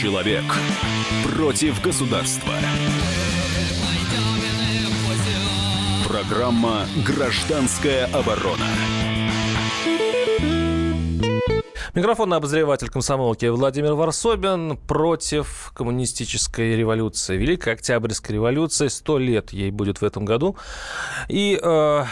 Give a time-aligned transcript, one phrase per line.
[0.00, 0.44] Человек
[1.24, 2.54] против государства.
[6.08, 8.64] Программа «Гражданская оборона».
[11.92, 17.36] Микрофонный обозреватель комсомолки Владимир Варсобин против коммунистической революции.
[17.36, 18.86] Великой Октябрьской революции.
[18.86, 20.56] Сто лет ей будет в этом году.
[21.28, 22.04] И э, я,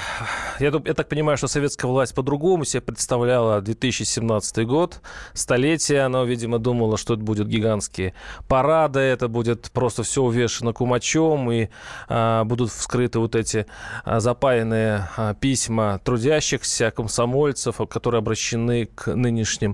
[0.59, 5.01] я так понимаю, что советская власть по-другому себе представляла 2017 год.
[5.33, 6.01] Столетие.
[6.03, 8.15] Она, видимо, думала, что это будут гигантские
[8.49, 8.99] парады.
[8.99, 11.52] Это будет просто все увешано кумачом.
[11.52, 11.69] И
[12.09, 13.66] э, будут вскрыты вот эти
[14.05, 19.69] э, запаянные э, письма трудящихся, комсомольцев, которые обращены к нынешним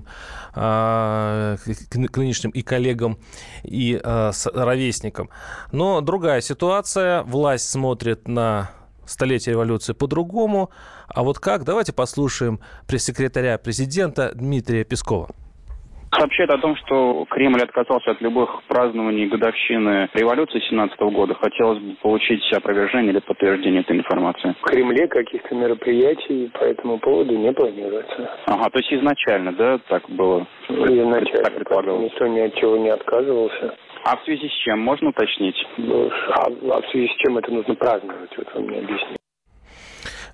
[0.53, 3.17] нынешним, к нынешним и коллегам,
[3.63, 5.29] и а, ровесникам.
[5.71, 7.23] Но другая ситуация.
[7.23, 8.71] Власть смотрит на
[9.05, 10.69] столетие революции по-другому.
[11.07, 11.63] А вот как?
[11.63, 15.29] Давайте послушаем пресс-секретаря президента Дмитрия Пескова
[16.17, 21.35] сообщает о том, что Кремль отказался от любых празднований годовщины революции 17 года.
[21.35, 24.55] Хотелось бы получить опровержение или подтверждение этой информации.
[24.61, 28.29] В Кремле каких-то мероприятий по этому поводу не планируется.
[28.45, 30.47] Ага, то есть изначально, да, так было?
[30.69, 31.43] Изначально.
[31.43, 32.11] Так предполагалось.
[32.11, 33.75] Никто ни от чего не отказывался.
[34.03, 35.55] А в связи с чем, можно уточнить?
[35.79, 39.24] А, а в связи с чем это нужно праздновать, вот вы мне объясните.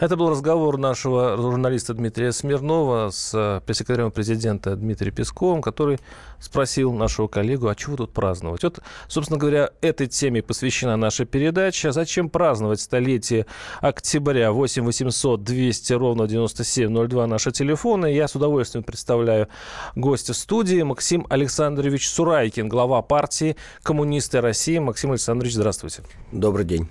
[0.01, 5.99] Это был разговор нашего журналиста Дмитрия Смирнова с э, пресс-секретарем президента Дмитрием Песковым, который
[6.39, 8.63] спросил нашего коллегу, а чего тут праздновать?
[8.63, 11.91] Вот, собственно говоря, этой теме посвящена наша передача.
[11.91, 13.45] Зачем праздновать столетие
[13.79, 14.51] октября?
[14.51, 18.07] 8 800 200 ровно 9702 наши телефоны.
[18.07, 19.49] Я с удовольствием представляю
[19.93, 24.79] гостя студии Максим Александрович Сурайкин, глава партии «Коммунисты России».
[24.79, 26.01] Максим Александрович, здравствуйте.
[26.31, 26.89] Добрый день.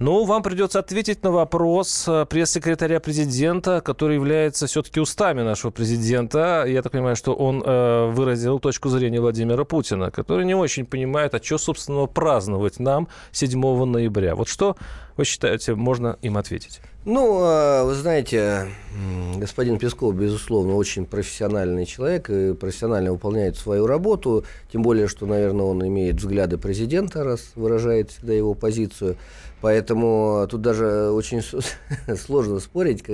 [0.00, 6.64] Ну, вам придется ответить на вопрос э, пресс-секретаря президента, который является все-таки устами нашего президента.
[6.66, 11.34] Я так понимаю, что он э, выразил точку зрения Владимира Путина, который не очень понимает,
[11.34, 14.34] а что, собственно, праздновать нам 7 ноября.
[14.34, 14.76] Вот что
[15.16, 16.80] вы считаете, можно им ответить?
[17.04, 18.68] Ну, а, вы знаете,
[19.36, 25.66] господин Песков, безусловно, очень профессиональный человек и профессионально выполняет свою работу, тем более, что, наверное,
[25.66, 29.16] он имеет взгляды президента, раз выражает всегда его позицию.
[29.60, 31.42] Поэтому тут даже очень
[32.16, 33.04] сложно спорить.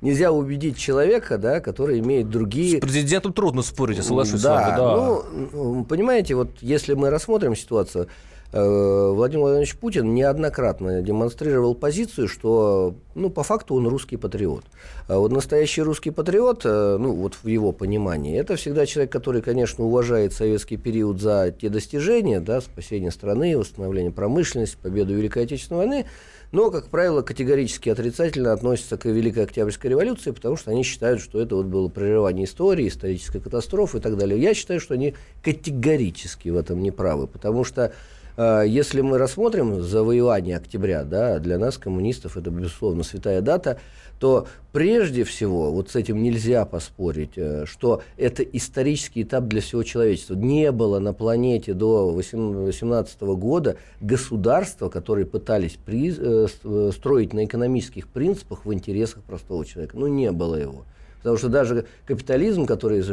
[0.00, 2.78] Нельзя убедить человека, да, который имеет другие...
[2.78, 4.76] С президентом трудно спорить, я соглашусь да, с вами.
[4.76, 8.08] Да, ну, понимаете, вот если мы рассмотрим ситуацию,
[8.50, 14.64] Владимир Владимирович Путин неоднократно демонстрировал позицию, что, ну, по факту он русский патриот.
[15.06, 19.42] А вот настоящий русский патриот, э, ну, вот в его понимании, это всегда человек, который,
[19.42, 25.86] конечно, уважает советский период за те достижения, да, спасение страны, восстановление промышленности, победу Великой Отечественной
[25.86, 26.06] войны,
[26.50, 31.38] но, как правило, категорически отрицательно относятся к Великой Октябрьской революции, потому что они считают, что
[31.38, 34.40] это вот было прерывание истории, историческая катастрофа и так далее.
[34.40, 37.92] Я считаю, что они категорически в этом не правы, потому что
[38.38, 43.78] если мы рассмотрим завоевание октября, да, для нас, коммунистов, это, безусловно, святая дата,
[44.18, 49.82] то прежде всего, вот с этим нельзя поспорить, э, что это исторический этап для всего
[49.82, 50.34] человечества.
[50.34, 57.44] Не было на планете до 18 года государства, которые пытались при, э, э, строить на
[57.44, 59.96] экономических принципах в интересах простого человека.
[59.96, 60.84] Ну, не было его.
[61.28, 63.04] Потому что даже капитализм, который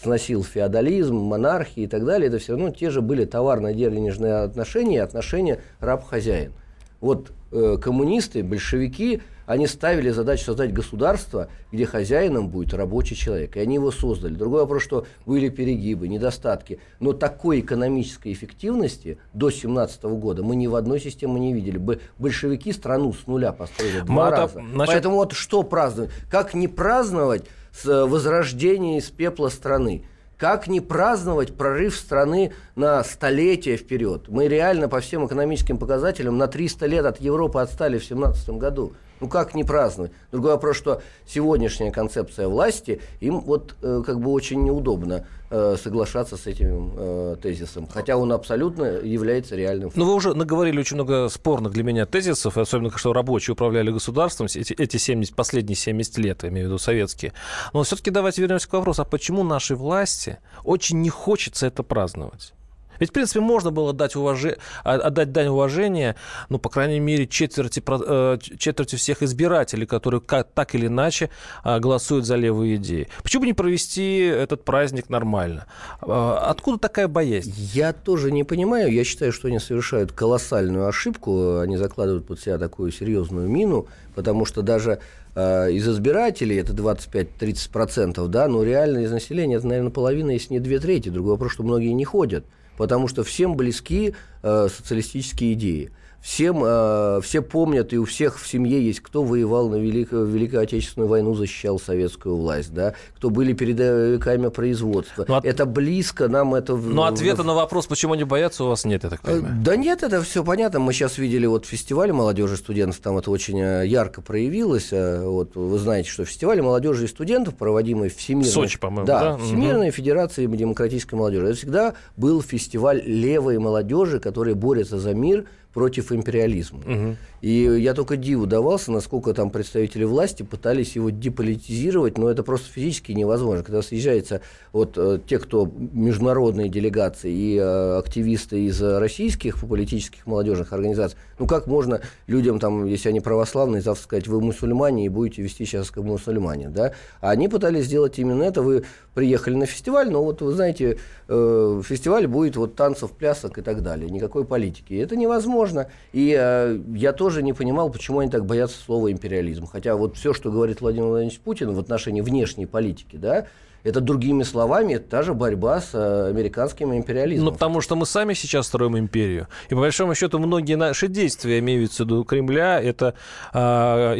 [0.00, 5.60] сносил феодализм, монархии и так далее, это все равно те же были товарно-денежные отношения, отношения
[5.80, 6.52] раб-хозяин.
[7.00, 13.56] Вот э, коммунисты, большевики, они ставили задачу создать государство, где хозяином будет рабочий человек.
[13.56, 14.34] И они его создали.
[14.34, 16.78] Другой вопрос, что были перегибы, недостатки.
[17.00, 21.78] Но такой экономической эффективности до 17 года мы ни в одной системе не видели.
[22.18, 24.62] Большевики страну с нуля построили два Мата, раза.
[24.72, 24.94] Значит...
[24.94, 26.10] Поэтому вот что праздновать?
[26.30, 30.06] Как не праздновать с возрождения из пепла страны?
[30.36, 34.28] Как не праздновать прорыв страны на столетие вперед?
[34.28, 38.94] Мы реально по всем экономическим показателям на 300 лет от Европы отстали в 2017 году.
[39.24, 40.12] Ну как не праздновать?
[40.32, 46.36] Другой вопрос, что сегодняшняя концепция власти, им вот э, как бы очень неудобно э, соглашаться
[46.36, 49.90] с этим э, тезисом, хотя он абсолютно является реальным.
[49.94, 54.44] Ну вы уже наговорили очень много спорных для меня тезисов, особенно, что рабочие управляли государством
[54.44, 57.32] эти, эти 70, последние 70 лет, я имею в виду советские.
[57.72, 62.52] Но все-таки давайте вернемся к вопросу, а почему нашей власти очень не хочется это праздновать?
[62.98, 64.44] Ведь, в принципе, можно было дать уваж...
[64.84, 66.16] А, отдать дань уважения,
[66.48, 71.30] ну, по крайней мере, четверти, э, четверти всех избирателей, которые как, так или иначе
[71.62, 73.08] а, голосуют за левые идеи.
[73.22, 75.66] Почему бы не провести этот праздник нормально?
[76.00, 77.52] А, откуда такая боязнь?
[77.56, 78.92] Я тоже не понимаю.
[78.92, 81.58] Я считаю, что они совершают колоссальную ошибку.
[81.58, 85.00] Они закладывают под себя такую серьезную мину, потому что даже
[85.36, 90.78] из избирателей, это 25-30%, да, но реально из населения это, наверное, половина, если не две
[90.78, 91.08] трети.
[91.08, 92.44] Другой вопрос, что многие не ходят.
[92.76, 95.92] Потому что всем близки э, социалистические идеи
[96.24, 100.62] всем, э, все помнят, и у всех в семье есть, кто воевал на Великую, Великую
[100.62, 105.26] Отечественную войну, защищал советскую власть, да, кто были передовиками производства.
[105.28, 105.44] Ну, от...
[105.44, 106.76] Это близко, нам это...
[106.76, 109.54] Но ответа на вопрос, почему они боятся, у вас нет, я так понимаю.
[109.62, 110.80] Да нет, это все понятно.
[110.80, 114.88] Мы сейчас видели вот фестиваль молодежи и студентов, там это очень э, ярко проявилось.
[114.92, 118.50] Э, вот вы знаете, что фестиваль молодежи и студентов, проводимый Всемирной...
[118.50, 119.36] Сочи, по-моему, да?
[119.36, 119.36] да?
[119.36, 119.94] Всемирной угу.
[119.94, 121.48] Федерации демократической молодежи.
[121.48, 125.44] Это всегда был фестиваль левой молодежи, которая борется за мир,
[125.74, 126.78] против империализма.
[126.78, 127.16] Угу.
[127.42, 127.50] И
[127.80, 133.10] я только диву давался, насколько там представители власти пытались его деполитизировать, но это просто физически
[133.12, 133.64] невозможно.
[133.64, 134.40] Когда съезжаются
[134.72, 141.48] вот э, те, кто международные делегации и э, активисты из российских политических молодежных организаций, ну
[141.48, 145.90] как можно людям там, если они православные, завтра сказать, вы мусульмане и будете вести сейчас
[145.90, 146.92] как мусульмане, да?
[147.20, 148.62] А они пытались сделать именно это.
[148.62, 150.98] Вы приехали на фестиваль, но вот вы знаете,
[151.28, 154.94] э, фестиваль будет вот танцев, плясок и так далее, никакой политики.
[154.94, 155.63] Это невозможно.
[156.12, 159.66] И э, я тоже не понимал, почему они так боятся слова империализм.
[159.66, 163.46] Хотя вот все, что говорит Владимир Владимирович Путин в отношении внешней политики, да,
[163.84, 167.46] это другими словами, та же борьба с э, американским империализмом.
[167.46, 169.46] Ну, потому что мы сами сейчас строим империю.
[169.68, 173.14] И по большому счету многие наши действия, имеются в виду Кремля, это
[173.52, 173.58] э,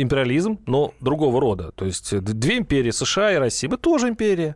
[0.02, 1.72] империализм, но другого рода.
[1.72, 4.54] То есть две империи, США и Россия, мы тоже империя.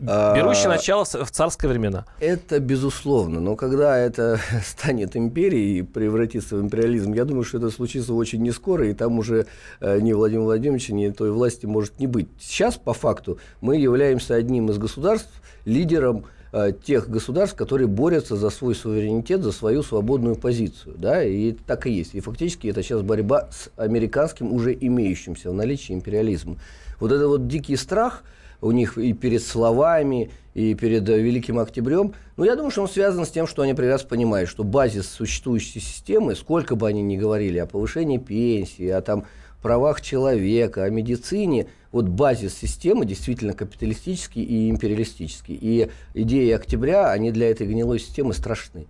[0.00, 2.04] Берущий а, начало в царские времена.
[2.20, 3.40] Это безусловно.
[3.40, 8.42] Но когда это станет империей и превратится в империализм, я думаю, что это случится очень
[8.42, 9.46] не скоро, и там уже
[9.80, 12.28] э, ни Владимира Владимировича, ни той власти может не быть.
[12.38, 15.30] Сейчас, по факту, мы являемся одним из государств,
[15.64, 20.94] лидером э, тех государств, которые борются за свой суверенитет, за свою свободную позицию.
[20.98, 21.24] Да?
[21.24, 22.14] И так и есть.
[22.14, 26.58] И фактически это сейчас борьба с американским, уже имеющимся в наличии империализмом.
[27.00, 28.22] Вот это вот дикий страх–
[28.60, 32.14] у них и перед словами, и перед э, Великим Октябрем.
[32.36, 35.80] Но я думаю, что он связан с тем, что они прекрасно понимают, что базис существующей
[35.80, 39.26] системы, сколько бы они ни говорили о повышении пенсии, о там,
[39.62, 45.58] правах человека, о медицине, вот базис системы действительно капиталистический и империалистический.
[45.60, 48.86] И идеи октября, они для этой гнилой системы страшны.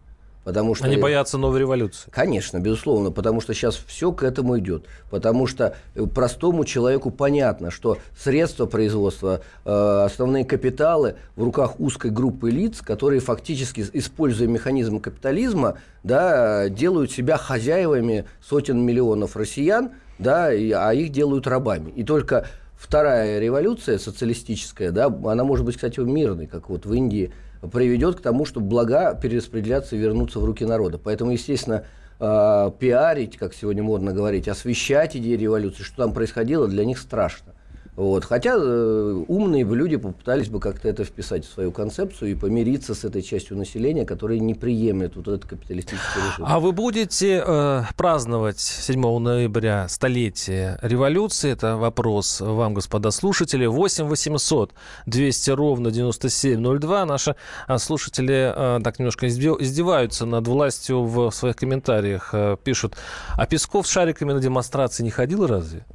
[0.46, 2.08] Потому что, Они боятся новой революции.
[2.08, 4.84] Конечно, безусловно, потому что сейчас все к этому идет.
[5.10, 12.12] Потому что э, простому человеку понятно, что средства производства, э, основные капиталы в руках узкой
[12.12, 19.90] группы лиц, которые фактически, используя механизм капитализма, да, делают себя хозяевами сотен миллионов россиян,
[20.20, 21.90] да, а их делают рабами.
[21.90, 22.46] И только
[22.76, 27.32] вторая революция социалистическая, да, она может быть, кстати, мирной, как вот в Индии–
[27.66, 30.98] приведет к тому, что блага перераспределяться и вернуться в руки народа.
[30.98, 31.84] Поэтому, естественно,
[32.20, 37.55] э, пиарить, как сегодня модно говорить, освещать идеи революции, что там происходило, для них страшно.
[37.96, 38.26] Вот.
[38.26, 42.94] Хотя э, умные бы люди попытались бы как-то это вписать в свою концепцию и помириться
[42.94, 46.44] с этой частью населения, которая не приемлет вот этот капиталистический режим.
[46.46, 51.50] А вы будете э, праздновать 7 ноября столетие революции?
[51.50, 53.64] Это вопрос вам, господа слушатели.
[53.64, 54.74] 8 800
[55.06, 57.06] 200 ровно 9702.
[57.06, 57.34] Наши
[57.66, 62.30] э, слушатели э, так немножко издеваются над властью в своих комментариях.
[62.34, 62.94] Э, пишут,
[63.36, 65.86] а Песков с шариками на демонстрации не ходил разве?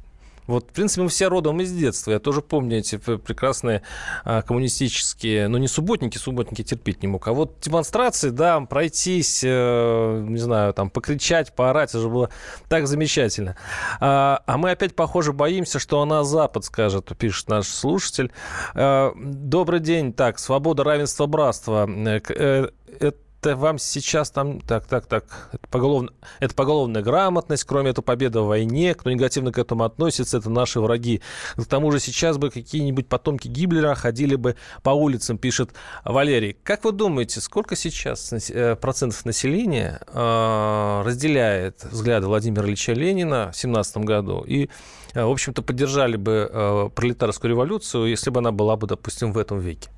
[0.46, 2.12] Вот, в принципе, мы все родом из детства.
[2.12, 3.82] Я тоже помню эти прекрасные
[4.24, 10.24] а, коммунистические, ну, не субботники, субботники терпеть не мог, а вот демонстрации, да, пройтись, э,
[10.28, 12.30] не знаю, там, покричать, поорать, это же было
[12.68, 13.56] так замечательно.
[14.00, 18.32] А, а мы опять, похоже, боимся, что она Запад скажет, пишет наш слушатель.
[18.74, 20.12] А, Добрый день.
[20.12, 21.88] Так, свобода, равенство, братство.
[21.88, 22.68] Э, э,
[23.00, 28.04] это это вам сейчас там, так, так, так, это, поголовно, это поголовная грамотность, кроме этого
[28.04, 31.20] победа в войне, кто негативно к этому относится, это наши враги.
[31.56, 35.70] К тому же сейчас бы какие-нибудь потомки Гиблера ходили бы по улицам, пишет
[36.04, 36.56] Валерий.
[36.62, 43.56] Как вы думаете, сколько сейчас э, процентов населения э, разделяет взгляды Владимира Ильича Ленина в
[43.56, 44.68] 17 году и
[45.14, 49.58] э, в общем-то, поддержали бы пролетарскую революцию, если бы она была бы, допустим, в этом
[49.58, 49.88] веке?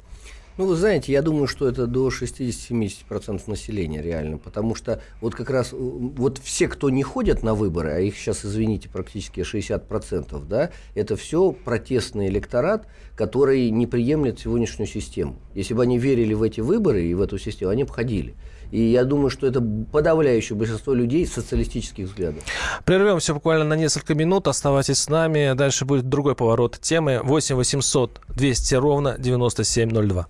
[0.56, 5.50] Ну, вы знаете, я думаю, что это до 60-70% населения реально, потому что вот как
[5.50, 10.70] раз вот все, кто не ходят на выборы, а их сейчас, извините, практически 60%, да,
[10.94, 15.37] это все протестный электорат, который не приемлет сегодняшнюю систему.
[15.54, 18.34] Если бы они верили в эти выборы и в эту систему, они бы ходили.
[18.70, 22.42] И я думаю, что это подавляющее большинство людей социалистических взглядов.
[22.84, 24.49] Прервемся буквально на несколько минут.
[24.49, 25.54] Оставайтесь с нами.
[25.54, 27.20] Дальше будет другой поворот темы.
[27.23, 30.26] 8 800 200 ровно 9702.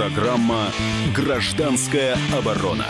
[0.00, 0.72] Программа
[1.14, 2.86] «Гражданская оборона».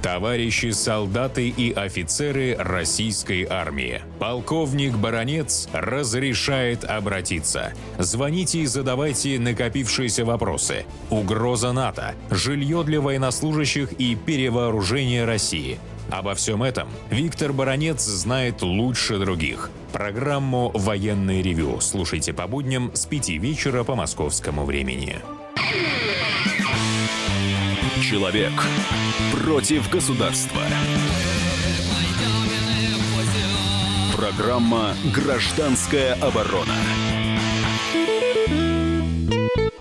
[0.00, 4.00] товарищи солдаты и офицеры российской армии.
[4.18, 7.74] Полковник Баронец разрешает обратиться.
[7.98, 10.86] Звоните и задавайте накопившиеся вопросы.
[11.10, 15.78] Угроза НАТО, жилье для военнослужащих и перевооружение России.
[16.10, 19.70] Обо всем этом Виктор Баранец знает лучше других.
[19.92, 25.16] Программу «Военный ревю» слушайте по будням с 5 вечера по московскому времени.
[28.02, 28.52] Человек
[29.32, 30.62] против государства.
[34.14, 36.74] Программа «Гражданская оборона».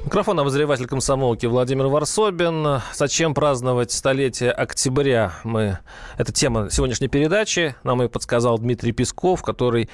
[0.06, 2.80] Микрофон обозреватель комсомолки Владимир Варсобин.
[2.94, 5.34] Зачем праздновать столетие октября?
[5.44, 5.80] Мы...
[6.20, 7.76] Это тема сегодняшней передачи.
[7.84, 9.90] Нам и подсказал Дмитрий Песков, который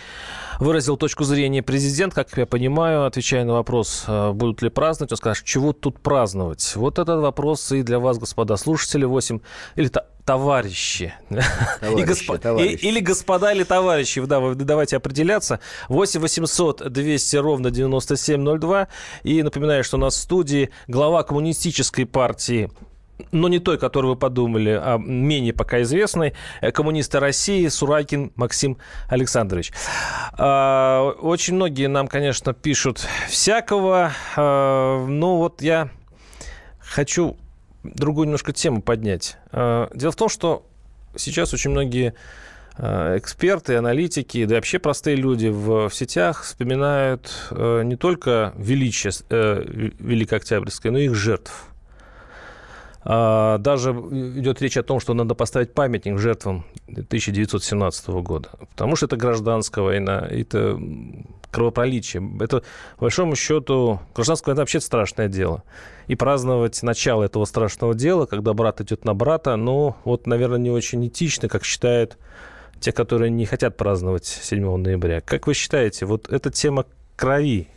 [0.60, 5.18] выразил точку зрения президент, как я понимаю, отвечая на вопрос, э, будут ли праздновать, он
[5.18, 6.76] скажет, чего тут праздновать?
[6.76, 9.40] Вот этот вопрос и для вас, господа слушатели, 8
[9.78, 9.90] или
[10.26, 11.14] товарищи.
[11.80, 12.40] Товарищи, и госп...
[12.40, 12.74] товарищи.
[12.74, 14.22] И, или господа, или товарищи.
[14.22, 15.60] Да, вы давайте определяться.
[15.90, 18.88] 8 800 200 ровно 9702.
[19.24, 22.70] И напоминаю, что у нас в студии глава коммунистической партии
[23.32, 28.78] но не той, которую вы подумали, а менее пока известной, э, коммуниста России Суракин Максим
[29.08, 29.72] Александрович.
[30.34, 34.12] А, очень многие нам, конечно, пишут всякого.
[34.36, 35.90] А, ну вот я
[36.80, 37.38] хочу
[37.84, 39.38] другую немножко тему поднять.
[39.52, 40.66] А, дело в том, что
[41.16, 42.14] сейчас очень многие
[42.78, 48.54] а, эксперты, аналитики, да и вообще простые люди в, в сетях вспоминают э, не только
[48.58, 49.64] величие э,
[50.00, 51.71] Великой Октябрьской, но и их жертв.
[53.04, 59.08] А, даже идет речь о том, что надо поставить памятник жертвам 1917 года, потому что
[59.08, 60.80] это гражданская война, это
[61.52, 62.24] кровопролитие.
[62.40, 62.62] Это,
[62.98, 65.64] по большому счету, гражданская война вообще страшное дело.
[66.08, 70.72] И праздновать начало этого страшного дела, когда брат идет на брата, ну, вот, наверное, не
[70.72, 72.18] очень этично, как считают
[72.80, 75.22] те, которые не хотят праздновать 7 ноября.
[75.22, 77.68] Как вы считаете, вот эта тема крови,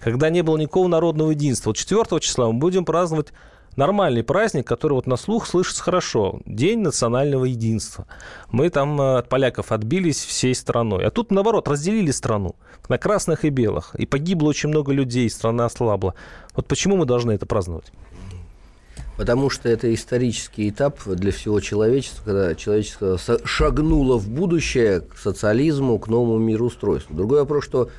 [0.00, 3.32] когда не было никакого народного единства, вот 4 числа мы будем праздновать
[3.76, 6.40] нормальный праздник, который вот на слух слышится хорошо.
[6.46, 8.06] День национального единства.
[8.50, 11.06] Мы там э, от поляков отбились всей страной.
[11.06, 12.56] А тут, наоборот, разделили страну
[12.88, 13.94] на красных и белых.
[13.96, 16.14] И погибло очень много людей, страна ослабла.
[16.54, 17.92] Вот почему мы должны это праздновать?
[19.16, 25.98] Потому что это исторический этап для всего человечества, когда человечество шагнуло в будущее к социализму,
[25.98, 27.14] к новому мироустройству.
[27.14, 27.90] Другой вопрос, что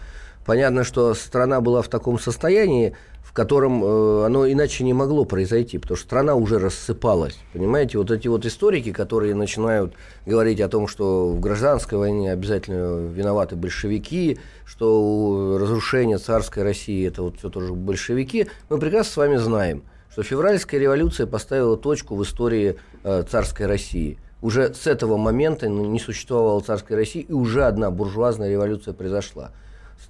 [0.45, 2.95] понятно, что страна была в таком состоянии,
[3.31, 7.39] в котором э, оно иначе не могло произойти, потому что страна уже рассыпалась.
[7.53, 9.93] Понимаете, вот эти вот историки, которые начинают
[10.25, 17.23] говорить о том, что в гражданской войне обязательно виноваты большевики, что разрушение царской России это
[17.23, 22.23] вот все тоже большевики, мы прекрасно с вами знаем, что февральская революция поставила точку в
[22.23, 24.17] истории э, царской России.
[24.41, 29.51] Уже с этого момента не существовало царской России, и уже одна буржуазная революция произошла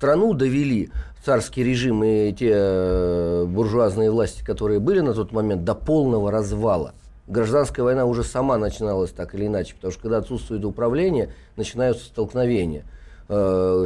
[0.02, 0.90] страну довели
[1.24, 6.96] царский режим и те э, буржуазные власти, которые были на тот момент, до полного развала.
[7.28, 12.84] Гражданская война уже сама начиналась так или иначе, потому что когда отсутствует управление, начинаются столкновения–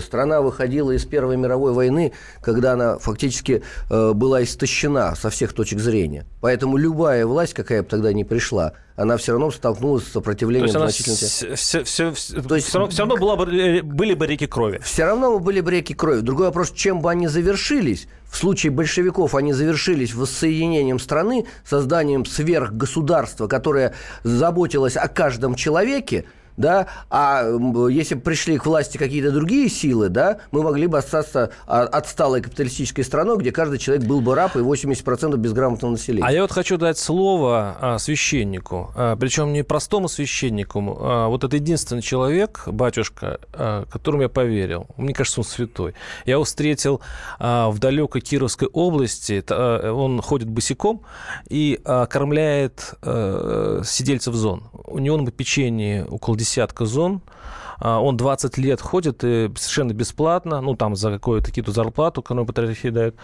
[0.02, 5.80] страна выходила из Первой мировой войны, когда она фактически э, была истощена со всех точек
[5.80, 6.26] зрения.
[6.42, 10.86] Поэтому любая власть, какая бы тогда ни пришла, она все равно столкнулась с сопротивлением То
[10.86, 11.56] есть значительно.
[11.56, 14.48] Все, все, все, То есть, все равно, все равно была бы, э, были бы реки
[14.48, 14.80] крови.
[14.84, 16.22] Все равно были бы реки крови.
[16.22, 18.08] Другой вопрос, чем бы они завершились.
[18.32, 26.26] В случае большевиков они завершились воссоединением страны, созданием сверхгосударства, которое заботилось о каждом человеке,
[26.58, 27.44] да, а
[27.90, 32.42] если бы пришли к власти какие-то другие силы, да, мы могли бы остаться а, отсталой
[32.42, 36.26] капиталистической страной, где каждый человек был бы раб и 80% безграмотного населения.
[36.26, 41.56] А я вот хочу дать слово а, священнику, а, причем не простому священнику, вот это
[41.56, 43.40] единственный человек, батюшка,
[43.92, 44.88] которому я поверил.
[44.98, 45.94] Мне кажется, он святой.
[46.26, 47.02] Я его встретил
[47.40, 49.44] в далекой Кировской области,
[49.90, 51.02] он ходит босиком
[51.50, 54.64] и кормляет сидельцев зон.
[54.86, 57.22] У него на печенье около десятка зон.
[57.80, 62.46] А, он 20 лет ходит и совершенно бесплатно, ну, там, за какую-то какую-то зарплату, которую
[62.46, 63.16] патриархия дает,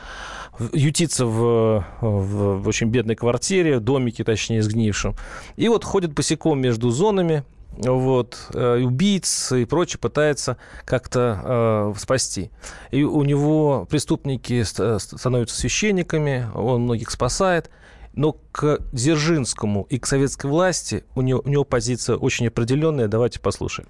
[0.73, 5.15] ютится в, в, в очень бедной квартире, домике, точнее, сгнившем.
[5.55, 7.43] И вот ходит босиком между зонами,
[7.77, 12.51] вот, э, убийц и прочее пытается как-то э, спасти.
[12.91, 17.69] И у него преступники становятся священниками, он многих спасает.
[18.13, 23.07] Но к Дзержинскому и к советской власти у него, у него позиция очень определенная.
[23.07, 23.87] Давайте послушаем.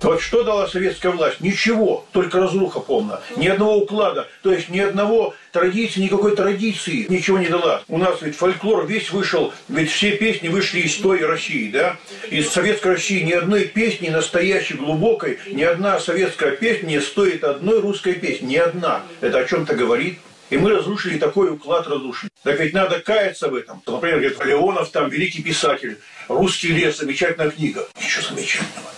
[0.00, 1.40] Вот что дала советская власть?
[1.40, 3.20] Ничего, только разруха полная.
[3.36, 7.82] Ни одного уклада, то есть ни одного традиции, никакой традиции ничего не дала.
[7.88, 11.96] У нас ведь фольклор весь вышел, ведь все песни вышли из той России, да?
[12.30, 17.80] Из советской России ни одной песни настоящей, глубокой, ни одна советская песня не стоит одной
[17.80, 19.02] русской песни, ни одна.
[19.22, 20.18] Это о чем-то говорит.
[20.50, 22.30] И мы разрушили такой уклад разрушили.
[22.42, 23.82] Так ведь надо каяться в этом.
[23.86, 25.98] Например, говорит, Леонов там великий писатель,
[26.28, 27.88] «Русский лес», замечательная книга.
[28.00, 28.90] Ничего замечательного.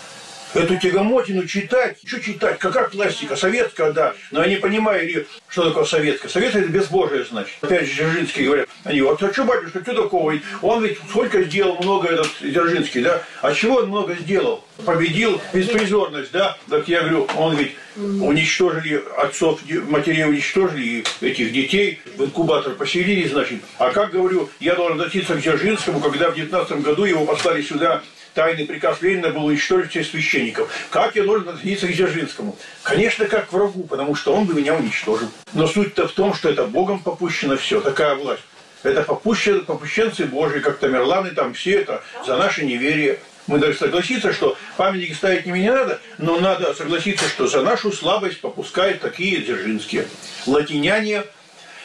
[0.56, 5.84] Эту тягомотину читать, что читать, какая классика, советская, да, но я не понимаю, что такое
[5.84, 6.30] советская.
[6.30, 7.52] Советская– это безбожие, значит.
[7.60, 10.34] Опять же, Дзержинский говорят, они, вот, а что, батюшка, что такого?
[10.62, 13.22] Он ведь сколько сделал много этот Дзержинский, да?
[13.42, 14.64] А чего он много сделал?
[14.84, 16.56] Победил беспризорность, да?
[16.70, 23.28] Так я говорю, он ведь уничтожили отцов, матерей уничтожили, и этих детей в инкубатор поселили,
[23.28, 23.60] значит.
[23.78, 28.02] А как, говорю, я должен относиться к Дзержинскому, когда в 19 году его послали сюда
[28.36, 30.70] тайный приказ Ленина был уничтожить всех священников.
[30.90, 32.54] Как я должен относиться к Дзержинскому?
[32.82, 35.28] Конечно, как к врагу, потому что он бы меня уничтожил.
[35.54, 38.42] Но суть-то в том, что это Богом попущено все, такая власть.
[38.82, 43.18] Это попущен, попущенцы Божьи, как Тамерланы, там все это за наше неверие.
[43.46, 48.42] Мы должны согласиться, что памятники ставить не надо, но надо согласиться, что за нашу слабость
[48.42, 50.06] попускают такие дзержинские.
[50.46, 51.22] Латиняне,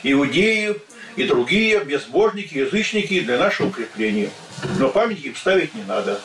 [0.03, 0.75] иудеи
[1.15, 4.31] и другие безбожники, язычники для нашего укрепления.
[4.77, 6.19] Но памятники ставить не надо.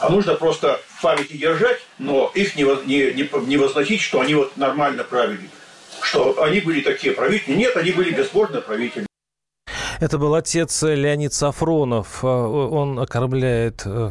[0.00, 4.34] А нужно просто в памяти держать, но их не, не, не, не возносить, что они
[4.34, 5.48] вот нормально правили.
[6.00, 7.54] Что они были такие правители.
[7.54, 9.06] Нет, они были безбожные правители.
[10.00, 12.24] Это был отец Леонид Сафронов.
[12.24, 14.10] Он окормляет Э,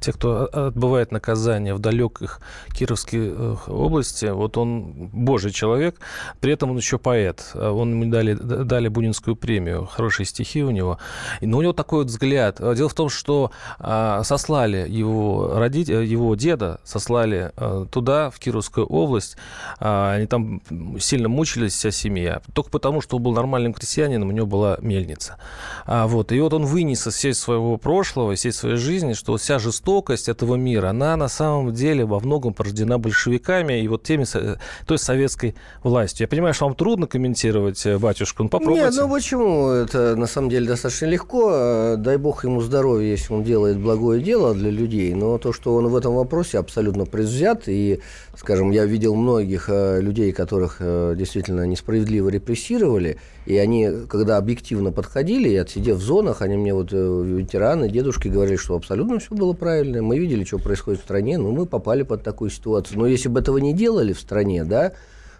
[0.00, 2.40] те, кто отбывает наказание в далеких
[2.72, 3.34] Кировской
[3.66, 5.96] области, вот он божий человек,
[6.40, 7.52] при этом он еще поэт.
[7.54, 10.98] Он ему дали, дали Бунинскую премию, хорошие стихи у него.
[11.40, 12.58] Но у него такой вот взгляд.
[12.58, 17.52] Дело в том, что а, сослали его, родителя, его деда, сослали
[17.90, 19.36] туда, в Кировскую область.
[19.78, 20.60] А, они там
[20.98, 22.42] сильно мучились, вся семья.
[22.52, 25.36] Только потому, что он был нормальным крестьянином, у него была мельница.
[25.86, 26.32] А, вот.
[26.32, 30.28] И вот он вынес из всей своего прошлого, из всей своей жизни, что вся жестокость
[30.28, 34.24] этого мира, она на самом деле во многом порождена большевиками и вот теми,
[34.86, 36.24] той советской властью.
[36.24, 38.86] Я понимаю, что вам трудно комментировать, э, батюшка, ну попробуйте.
[38.86, 39.68] Нет, ну почему?
[39.68, 41.94] Это на самом деле достаточно легко.
[41.96, 45.14] Дай бог ему здоровья, если он делает благое дело для людей.
[45.14, 48.00] Но то, что он в этом вопросе абсолютно предвзят, и,
[48.36, 54.92] скажем, я видел многих э, людей, которых э, действительно несправедливо репрессировали, и они, когда объективно
[54.92, 59.54] подходили, и отсидев в зонах, они мне вот ветераны, дедушки говорили, что абсолютно все было
[59.54, 60.02] правильное.
[60.02, 62.98] Мы видели, что происходит в стране, но мы попали под такую ситуацию.
[62.98, 64.92] Но если бы этого не делали в стране, да,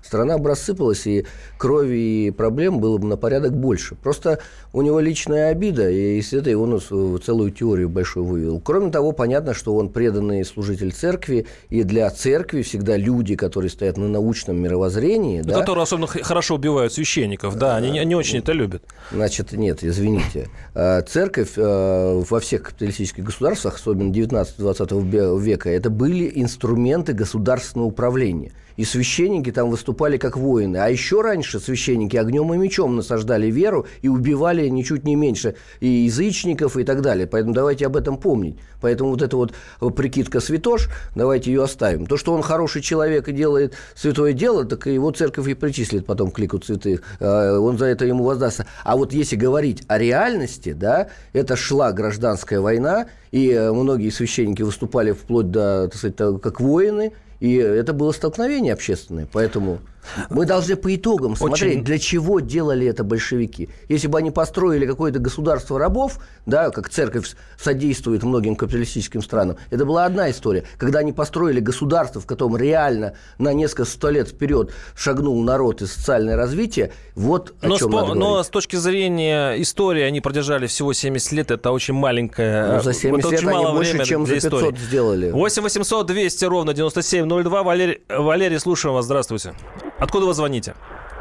[0.02, 1.26] страна бы рассыпалась, и
[1.58, 3.94] крови и проблем было бы на порядок больше.
[3.94, 4.40] Просто
[4.72, 8.60] у него личная обида, и из этой он целую теорию большую вывел.
[8.60, 13.96] Кроме того, понятно, что он преданный служитель церкви, и для церкви всегда люди, которые стоят
[13.96, 15.42] на научном мировоззрении...
[15.42, 18.82] Да, которые особенно хорошо убивают свещеников, да, они не очень это любят.
[19.12, 20.48] Значит, нет, извините.
[20.74, 28.52] А, церковь а, во всех капиталистических государствах, особенно 19-20 века, это были инструменты государственного управления–
[28.80, 30.78] и священники там выступали как воины.
[30.78, 35.86] А еще раньше священники огнем и мечом насаждали веру и убивали ничуть не меньше и
[35.86, 37.26] язычников и так далее.
[37.26, 38.56] Поэтому давайте об этом помнить.
[38.80, 39.52] Поэтому вот эта вот
[39.94, 42.06] прикидка святош, давайте ее оставим.
[42.06, 46.30] То, что он хороший человек и делает святое дело, так его церковь и причислит потом
[46.30, 47.02] к лику святых.
[47.20, 48.64] А, он за это ему воздастся.
[48.82, 54.62] А вот если говорить о реальности, да, это шла гражданская война, и э, многие священники
[54.62, 59.26] выступали вплоть до, так сказать, как воины, и это было столкновение общественное.
[59.30, 59.80] Поэтому
[60.28, 61.84] мы должны по итогам смотреть, Очень...
[61.84, 63.68] для чего делали это большевики.
[63.88, 69.84] Если бы они построили какое-то государство рабов, да, как церковь содействует многим капиталистическим странам, это
[69.84, 70.64] была одна история.
[70.78, 75.86] Когда они построили государство, в котором реально на несколько сто лет вперед шагнул народ и
[75.86, 80.66] социальное развитие, вот о но чем с, надо Но с точки зрения истории они продержали
[80.66, 82.76] всего 70 лет, это очень маленькая...
[82.76, 84.78] Ну, за 70 это лет они больше, чем за 500 истории.
[84.78, 85.30] сделали.
[85.30, 87.62] 8 800 200 ровно 9702.
[87.62, 89.54] Валерий, Валерий, слушаем вас, здравствуйте.
[90.00, 90.74] Откуда вы звоните?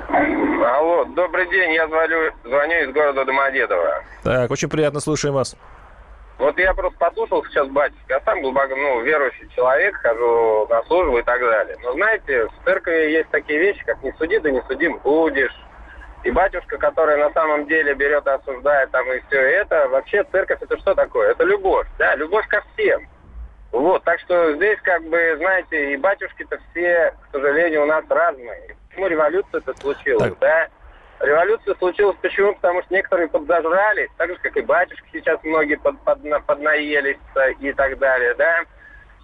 [0.10, 4.04] Алло, добрый день, я звоню, звоню из города Домодедово.
[4.24, 5.58] Так, очень приятно, слушаем вас.
[6.38, 11.18] Вот я просто послушал сейчас батюшка, я сам глубоко, ну, верующий человек, хожу на службу
[11.18, 11.76] и так далее.
[11.84, 15.54] Но знаете, в церкви есть такие вещи, как не суди, да не судим будешь.
[16.24, 20.62] И батюшка, который на самом деле берет и осуждает там и все это, вообще церковь
[20.62, 21.32] это что такое?
[21.32, 23.02] Это любовь, да, любовь ко всем.
[23.71, 28.75] Вот, так что здесь, как бы, знаете, и батюшки-то все, к сожалению, у нас разные.
[28.89, 30.39] Почему революция-то случилась, так.
[30.39, 30.69] да?
[31.25, 32.55] Революция случилась почему?
[32.55, 37.19] Потому что некоторые подзажрались, так же, как и батюшки сейчас многие под, под, поднаелись
[37.60, 38.63] и так далее, да?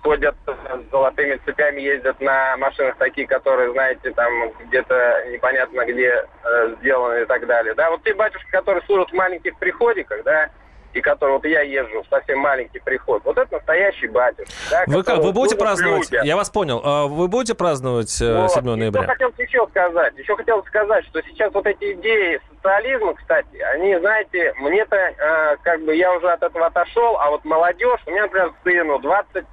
[0.05, 4.31] ходят с золотыми цепями, ездят на машинах такие, которые, знаете, там
[4.67, 7.73] где-то непонятно где э, сделаны и так далее.
[7.73, 10.51] Да, вот те батюшки, которые служат в маленьких приходиках, да,
[10.95, 13.21] и который вот я езжу в совсем маленький приход.
[13.25, 14.53] Вот это настоящий батюшка.
[14.71, 16.10] Да, вы как, вы будете праздновать?
[16.10, 16.25] Людям.
[16.25, 16.81] Я вас понял.
[16.84, 18.51] А вы будете праздновать вот.
[18.51, 19.03] 7 ноября?
[19.03, 20.17] Что хотел еще сказать?
[20.17, 25.84] Еще хотел сказать, что сейчас вот эти идеи социализма, кстати, они, знаете, мне-то э, как
[25.84, 29.45] бы я уже от этого отошел, а вот молодежь, у меня, например, сыну 20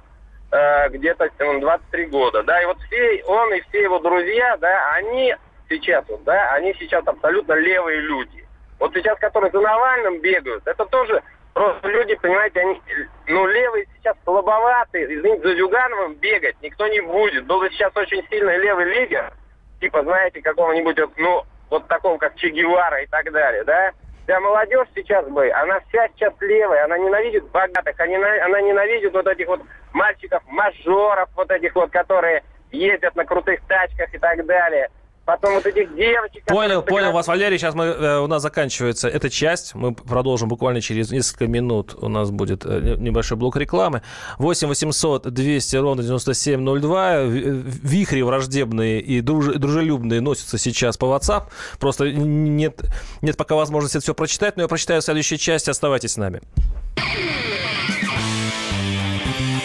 [0.51, 5.35] э, где-то 23 года, да, и вот все, он и все его друзья, да, они
[5.69, 8.42] сейчас, вот, да, они сейчас абсолютно левые люди.
[8.83, 12.81] Вот сейчас, которые за Навальным бегают, это тоже просто люди, понимаете, они,
[13.27, 17.45] ну, левые сейчас слабоватые, извините, за Зюгановым бегать никто не будет.
[17.45, 19.31] Был бы сейчас очень сильный левый лидер,
[19.79, 23.93] типа, знаете, какого-нибудь, ну, вот такого, как Че Гевара и так далее, да?
[24.25, 29.47] Вся молодежь сейчас бы, она вся сейчас левая, она ненавидит богатых, она ненавидит вот этих
[29.47, 29.61] вот
[29.93, 32.43] мальчиков-мажоров, вот этих вот, которые
[32.73, 34.89] ездят на крутых тачках и так далее
[35.25, 36.45] потом вот этих девочек...
[36.45, 37.57] Понял, понял вас, Валерий.
[37.57, 39.75] Сейчас мы, э, у нас заканчивается эта часть.
[39.75, 41.95] Мы продолжим буквально через несколько минут.
[42.01, 44.01] У нас будет э, небольшой блок рекламы.
[44.37, 47.21] 8 800 200 ровно 9702.
[47.21, 51.43] Вихри враждебные и дружелюбные носятся сейчас по WhatsApp.
[51.79, 52.81] Просто нет,
[53.21, 55.69] нет пока возможности это все прочитать, но я прочитаю следующую часть.
[55.69, 56.41] Оставайтесь с нами.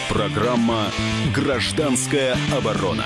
[0.09, 0.87] Программа
[1.35, 3.05] «Гражданская оборона».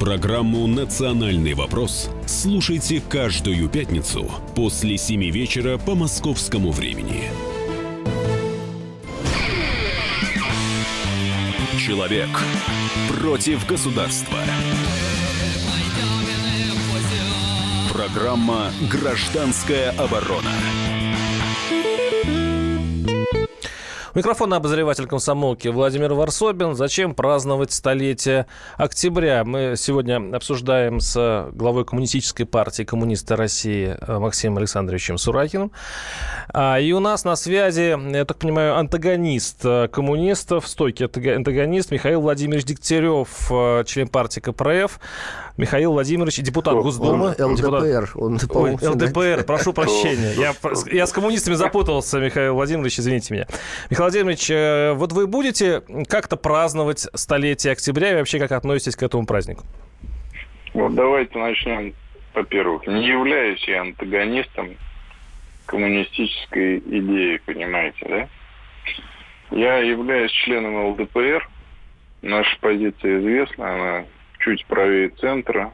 [0.00, 7.24] Программу «Национальный вопрос» слушайте каждую пятницу после 7 вечера по московскому времени.
[11.78, 12.30] Человек
[13.20, 14.38] против государства.
[17.92, 20.50] Программа «Гражданская оборона».
[24.20, 26.74] Микрофон обозреватель комсомолки Владимир Варсобин.
[26.74, 28.44] Зачем праздновать столетие
[28.76, 29.44] октября?
[29.44, 35.72] Мы сегодня обсуждаем с главой коммунистической партии коммуниста России Максимом Александровичем Суракиным.
[36.52, 42.20] А, и у нас на связи, я так понимаю, антагонист э, коммунистов, стойкий антагонист Михаил
[42.20, 45.00] Владимирович Дегтярев, э, член партии КПРФ.
[45.60, 46.82] Михаил Владимирович, депутат Кто?
[46.82, 47.34] Госдумы.
[47.38, 48.10] Он ЛДПР.
[48.14, 50.32] Он, Ой, ЛДПр, прошу прощения.
[50.34, 50.54] Я,
[50.90, 53.46] я с коммунистами запутался, Михаил Владимирович, извините меня.
[53.90, 59.02] Михаил Владимирович, э, вот вы будете как-то праздновать столетие октября и вообще как относитесь к
[59.02, 59.64] этому празднику?
[60.72, 61.92] Вот давайте начнем,
[62.32, 62.86] во-первых.
[62.86, 64.76] Не являюсь я антагонистом
[65.66, 68.28] коммунистической идеи, понимаете, да?
[69.54, 71.46] Я являюсь членом ЛДПР.
[72.22, 74.04] Наша позиция известна, она
[74.40, 75.72] чуть правее центра.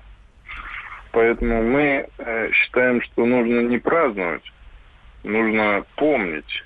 [1.12, 4.44] Поэтому мы э, считаем, что нужно не праздновать,
[5.24, 6.64] нужно помнить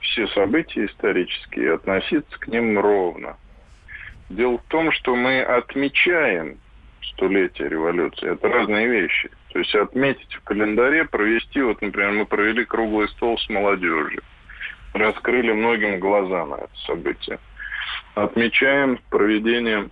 [0.00, 3.36] все события исторические и относиться к ним ровно.
[4.30, 6.58] Дело в том, что мы отмечаем
[7.02, 8.32] столетие революции.
[8.32, 9.30] Это разные вещи.
[9.52, 14.22] То есть отметить в календаре, провести, вот, например, мы провели круглый стол с молодежью.
[14.94, 17.38] Раскрыли многим глаза на это событие.
[18.14, 19.88] Отмечаем проведение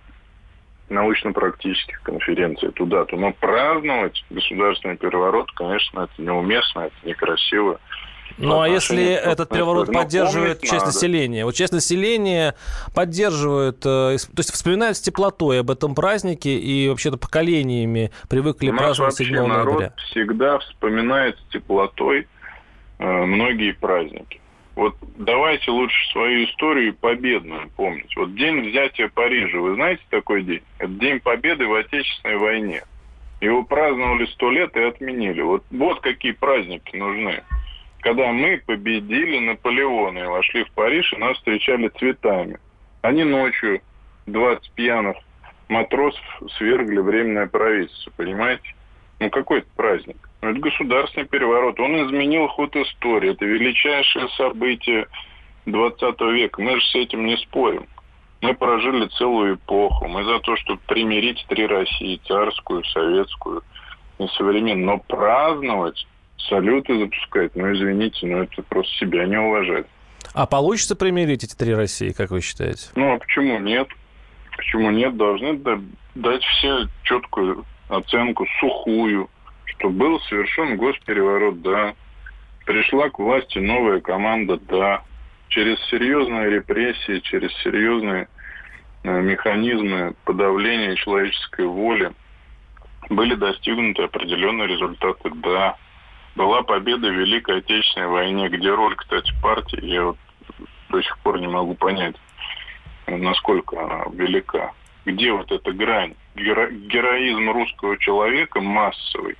[0.89, 3.15] научно-практических конференций туда-то.
[3.15, 7.79] Но праздновать государственный переворот, конечно, это неуместно, это некрасиво.
[8.37, 10.85] Ну а если этот переворот поддерживает часть надо.
[10.87, 11.45] населения?
[11.45, 12.55] Вот часть населения
[12.95, 19.15] поддерживает, э, то есть вспоминает с теплотой об этом празднике и вообще-то поколениями привыкли праздновать
[19.15, 19.47] 7 ноября.
[19.47, 22.27] народ всегда вспоминает с теплотой
[22.99, 24.39] э, многие праздники.
[24.79, 28.15] Вот давайте лучше свою историю победную помнить.
[28.15, 30.61] Вот день взятия Парижа, вы знаете такой день?
[30.77, 32.83] Это День Победы в Отечественной войне.
[33.41, 35.41] Его праздновали сто лет и отменили.
[35.41, 37.43] Вот, вот какие праздники нужны.
[37.99, 42.57] Когда мы победили Наполеона и вошли в Париж, и нас встречали цветами.
[43.01, 43.81] Они ночью
[44.27, 45.17] 20 пьяных
[45.67, 46.23] матросов
[46.55, 48.73] свергли временное правительство, понимаете?
[49.19, 50.29] Ну какой это праздник?
[50.41, 51.79] Ну, это государственный переворот.
[51.79, 53.31] Он изменил ход истории.
[53.31, 55.07] Это величайшее событие
[55.65, 56.61] 20 века.
[56.61, 57.87] Мы же с этим не спорим.
[58.41, 60.07] Мы прожили целую эпоху.
[60.07, 62.21] Мы за то, чтобы примирить три России.
[62.25, 63.63] Царскую, советскую
[64.19, 64.85] и современную.
[64.85, 66.07] Но праздновать,
[66.47, 69.85] салюты запускать, ну извините, но это просто себя не уважать.
[70.33, 72.89] А получится примирить эти три России, как вы считаете?
[72.95, 73.87] Ну, а почему нет?
[74.55, 75.17] Почему нет?
[75.17, 75.59] Должны
[76.15, 79.29] дать все четкую оценку, сухую,
[79.65, 81.93] что был совершен госпереворот, да.
[82.65, 85.03] Пришла к власти новая команда, да.
[85.49, 88.27] Через серьезные репрессии, через серьезные
[89.03, 92.11] э, механизмы подавления человеческой воли
[93.09, 95.75] были достигнуты определенные результаты, да.
[96.35, 100.17] Была победа в Великой Отечественной войне, где роль, кстати, партии, я вот
[100.89, 102.15] до сих пор не могу понять,
[103.07, 104.73] насколько она велика.
[105.05, 106.13] Где вот эта грань?
[106.39, 109.37] Геро- героизм русского человека массовый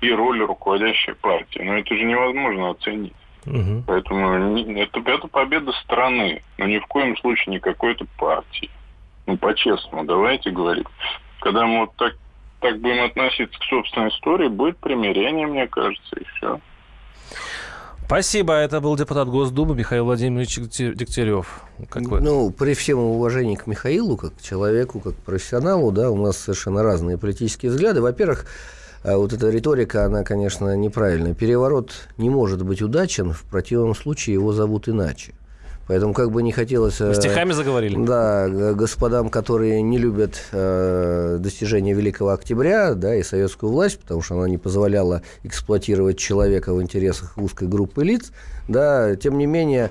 [0.00, 1.60] и роль руководящей партии.
[1.62, 3.14] Но это же невозможно оценить.
[3.46, 3.84] Угу.
[3.86, 8.70] Поэтому это, это победа страны, но ни в коем случае не какой-то партии.
[9.26, 10.86] Ну, по-честному, давайте говорить.
[11.40, 12.14] Когда мы вот так,
[12.60, 16.60] так будем относиться к собственной истории, будет примирение, мне кажется, и все.
[18.12, 18.52] Спасибо.
[18.52, 21.62] Это был депутат Госдумы Михаил Владимирович Дегтярев.
[21.88, 22.20] Как вы?
[22.20, 26.36] Ну, при всем уважении к Михаилу, как к человеку, как к профессионалу, да, у нас
[26.36, 28.02] совершенно разные политические взгляды.
[28.02, 28.44] Во-первых,
[29.02, 31.32] э, вот эта риторика, она, конечно, неправильная.
[31.32, 35.32] Переворот не может быть удачен, в противном случае его зовут иначе.
[35.92, 37.00] Поэтому как бы не хотелось...
[37.00, 38.02] Вы э, стихами заговорили?
[38.02, 44.38] Да, господам, которые не любят э, достижения Великого Октября да, и советскую власть, потому что
[44.38, 48.32] она не позволяла эксплуатировать человека в интересах узкой группы лиц,
[48.68, 49.90] да, тем не менее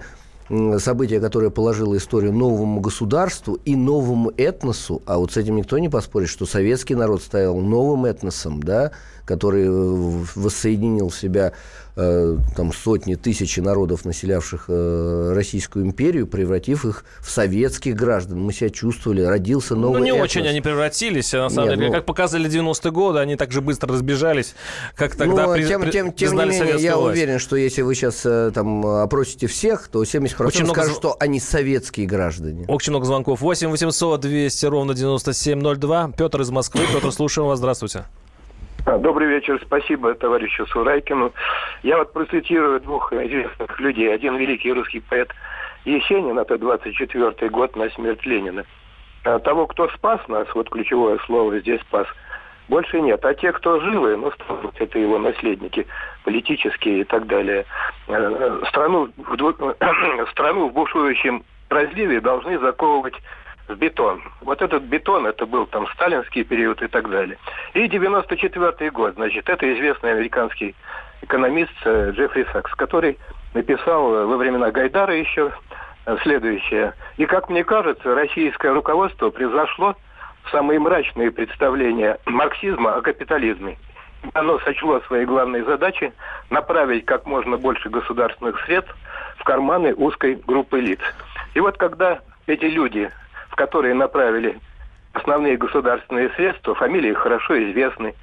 [0.80, 5.88] событие, которое положило историю новому государству и новому этносу, а вот с этим никто не
[5.88, 8.92] поспорит, что советский народ ставил новым этносом, да,
[9.26, 11.54] который э, воссоединил в себя
[11.96, 18.40] э, там, сотни, тысячи народов, населявших э, Российскую империю, превратив их в советских граждан.
[18.40, 20.24] Мы себя чувствовали, родился новый Ну, не этнос.
[20.24, 21.88] очень они превратились, на самом Нет, деле.
[21.90, 21.94] Ну...
[21.94, 24.56] Как показали 90-е годы, они так же быстро разбежались,
[24.96, 27.18] как тогда ну, при, тем, тем, тем не менее, я власть.
[27.18, 30.82] уверен, что если вы сейчас там опросите всех, то 70% очень много...
[30.82, 32.66] скажут, что они советские граждане.
[32.68, 33.42] Очень много звонков.
[33.42, 36.12] 8 800 200 ровно 9702.
[36.18, 36.82] Петр из Москвы.
[36.92, 37.60] Петр, слушаем вас.
[37.60, 38.06] Здравствуйте.
[38.86, 41.32] Добрый вечер, спасибо товарищу Сурайкину.
[41.84, 44.14] Я вот процитирую двух известных людей.
[44.14, 45.30] Один великий русский поэт
[45.86, 48.66] Есенин, это 24-й год на смерть Ленина.
[49.24, 52.08] А того, кто спас нас, вот ключевое слово здесь спас,
[52.70, 53.24] больше нет.
[53.24, 54.32] А те, кто живы, ну,
[54.80, 55.86] это его наследники,
[56.24, 57.66] политические и так далее,
[58.08, 59.10] э, страну,
[60.32, 63.16] страну в бушующем разливе должны заковывать
[63.72, 64.22] в бетон.
[64.42, 67.38] Вот этот бетон, это был там сталинский период и так далее.
[67.74, 70.76] И 94 год, значит, это известный американский
[71.22, 73.18] экономист э, Джеффри Сакс, который
[73.54, 75.52] написал э, во времена Гайдара еще
[76.06, 76.94] э, следующее.
[77.18, 79.96] И, как мне кажется, российское руководство превзошло
[80.52, 83.78] самые мрачные представления марксизма о капитализме.
[84.34, 86.12] Оно сочло своей главной задачей
[86.50, 88.96] направить как можно больше государственных средств
[89.38, 91.00] в карманы узкой группы лиц.
[91.54, 93.10] И вот когда эти люди
[93.52, 94.60] в которые направили
[95.14, 98.16] основные государственные средства, фамилии хорошо известны.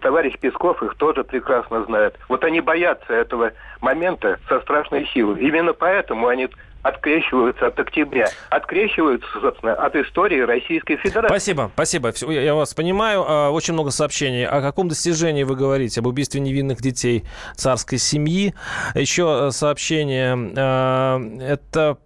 [0.00, 2.18] Товарищ Песков их тоже прекрасно знает.
[2.30, 5.38] Вот они боятся этого момента со страшной силой.
[5.42, 6.48] Именно поэтому они
[6.82, 11.28] открещиваются от октября, открещиваются, собственно, от истории Российской Федерации.
[11.28, 12.12] Спасибо, спасибо.
[12.30, 13.24] Я вас понимаю.
[13.26, 14.46] А, очень много сообщений.
[14.46, 16.00] О каком достижении вы говорите?
[16.00, 18.54] Об убийстве невинных детей царской семьи.
[18.94, 20.52] Еще э, сообщение.
[20.56, 21.98] А, это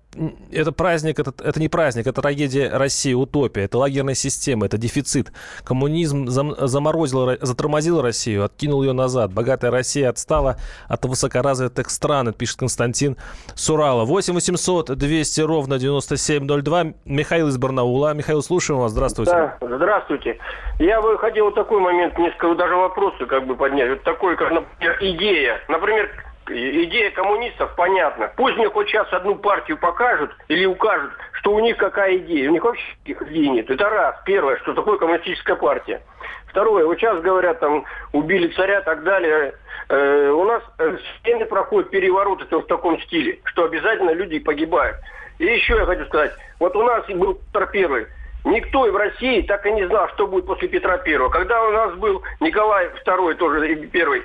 [0.52, 5.32] это праздник, это, это не праздник, это трагедия России, утопия, это лагерная система, это дефицит.
[5.64, 9.32] Коммунизм зам, заморозил, затормозил Россию, откинул ее назад.
[9.32, 10.56] Богатая Россия отстала
[10.88, 13.16] от высокоразвитых стран, это пишет Константин
[13.54, 14.04] Сурала.
[14.04, 16.84] 8 800 200 ровно 9702.
[17.04, 18.14] Михаил из Барнаула.
[18.14, 18.92] Михаил, слушаем вас.
[18.92, 19.32] Здравствуйте.
[19.32, 20.38] Да, здравствуйте.
[20.78, 23.90] Я бы хотел такой момент, несколько даже вопросы как бы поднять.
[23.90, 25.60] Вот такой, как, например, идея.
[25.68, 26.10] Например,
[26.48, 28.32] идея коммунистов понятна.
[28.36, 32.48] Пусть мне хоть сейчас одну партию покажут или укажут, что у них какая идея.
[32.48, 33.70] У них вообще идей нет.
[33.70, 34.16] Это раз.
[34.24, 36.02] Первое, что такое коммунистическая партия.
[36.48, 39.54] Второе, вот сейчас говорят, там, убили царя и так далее.
[39.88, 44.96] Э, у нас э, проходит переворот это в таком стиле, что обязательно люди погибают.
[45.38, 48.06] И еще я хочу сказать, вот у нас был Петр Первый.
[48.44, 51.30] Никто в России так и не знал, что будет после Петра Первого.
[51.30, 54.22] Когда у нас был Николай Второй, тоже первый,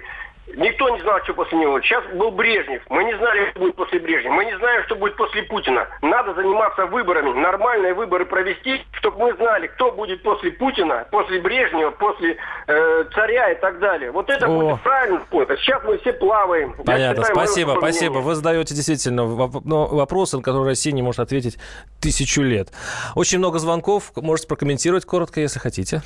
[0.56, 1.80] Никто не знал, что после него.
[1.82, 2.82] Сейчас был Брежнев.
[2.90, 4.34] Мы не знали, что будет после Брежнева.
[4.34, 5.88] Мы не знаем, что будет после Путина.
[6.02, 11.92] Надо заниматься выборами, нормальные выборы провести, чтобы мы знали, кто будет после Путина, после Брежнева,
[11.92, 14.12] после э, царя и так далее.
[14.12, 14.50] Вот это О.
[14.50, 15.50] будет правильный путь.
[15.50, 16.74] А сейчас мы все плаваем.
[16.86, 17.24] Понятно.
[17.24, 18.18] считаю, спасибо, спасибо.
[18.20, 21.58] Вы задаете действительно ну, вопросы, на которые Россия не может ответить
[22.02, 22.70] тысячу лет.
[23.16, 24.12] Очень много звонков.
[24.16, 26.02] Можете прокомментировать коротко, если хотите.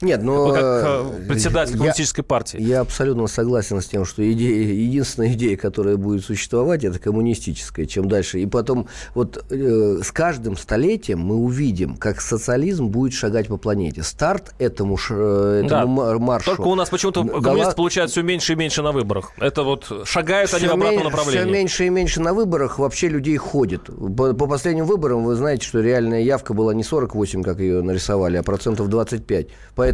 [0.00, 0.52] Нет, но...
[0.52, 2.60] Как э, председатель я, коммунистической партии.
[2.60, 8.08] Я абсолютно согласен с тем, что идея, единственная идея, которая будет существовать, это коммунистическая, чем
[8.08, 8.40] дальше.
[8.40, 14.02] И потом вот э, с каждым столетием мы увидим, как социализм будет шагать по планете.
[14.02, 16.18] Старт этому, э, этому да.
[16.18, 16.56] маршу.
[16.56, 19.32] Только у нас почему-то коммунисты получают все меньше и меньше на выборах.
[19.38, 21.44] Это вот шагают все они в обратном направлении.
[21.44, 23.84] Все меньше и меньше на выборах вообще людей ходит.
[23.86, 28.36] По, по последним выборам вы знаете, что реальная явка была не 48, как ее нарисовали,
[28.36, 29.46] а процентов 25.
[29.74, 29.85] Поэтому,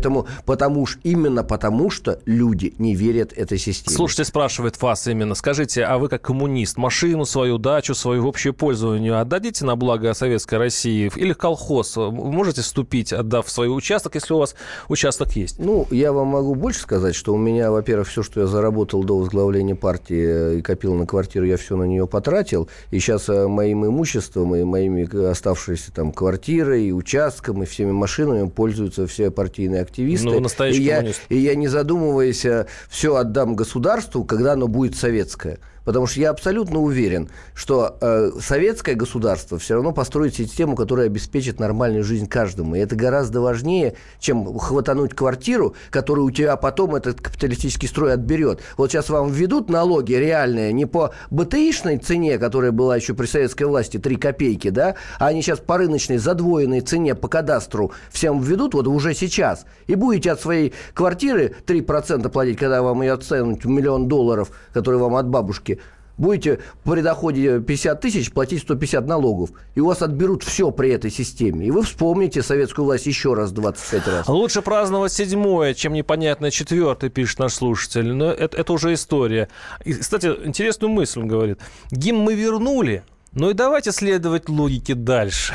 [0.46, 3.96] потому что, именно потому что люди не верят этой системе.
[3.96, 5.34] Слушайте, спрашивает вас именно.
[5.34, 10.14] Скажите, а вы как коммунист машину свою, дачу свою в общее пользование отдадите на благо
[10.14, 11.10] Советской России?
[11.16, 11.96] Или колхоз?
[11.96, 14.54] можете вступить, отдав свой участок, если у вас
[14.88, 15.58] участок есть?
[15.58, 19.18] Ну, я вам могу больше сказать, что у меня, во-первых, все, что я заработал до
[19.18, 22.68] возглавления партии и копил на квартиру, я все на нее потратил.
[22.90, 28.48] И сейчас э, моим имуществом и моими оставшиеся там квартирой, и участком, и всеми машинами
[28.48, 30.26] пользуются все партийные активисты.
[30.28, 35.58] Ну, и я, и я, не задумываясь, э, все отдам государству, когда оно будет советское.
[35.84, 41.58] Потому что я абсолютно уверен, что э, советское государство все равно построит систему, которая обеспечит
[41.58, 42.76] нормальную жизнь каждому.
[42.76, 48.60] И это гораздо важнее, чем хватануть квартиру, которую у тебя потом этот капиталистический строй отберет.
[48.76, 53.64] Вот сейчас вам введут налоги реальные не по БТИшной цене, которая была еще при советской
[53.64, 58.74] власти, 3 копейки, да, а они сейчас по рыночной задвоенной цене по кадастру всем введут,
[58.74, 59.66] вот уже сейчас.
[59.86, 65.16] И будете от своей квартиры 3% платить, когда вам ее оценят миллион долларов, которые вам
[65.16, 65.71] от бабушки
[66.18, 69.50] будете при доходе 50 тысяч платить 150 налогов.
[69.74, 71.66] И у вас отберут все при этой системе.
[71.66, 74.28] И вы вспомните советскую власть еще раз 25 раз.
[74.28, 78.12] Лучше праздновать седьмое, чем непонятное четвертое, пишет наш слушатель.
[78.12, 79.48] Но это, это уже история.
[79.84, 81.58] И, кстати, интересную мысль он говорит.
[81.90, 83.02] Гимн мы вернули,
[83.34, 85.54] ну и давайте следовать логике дальше.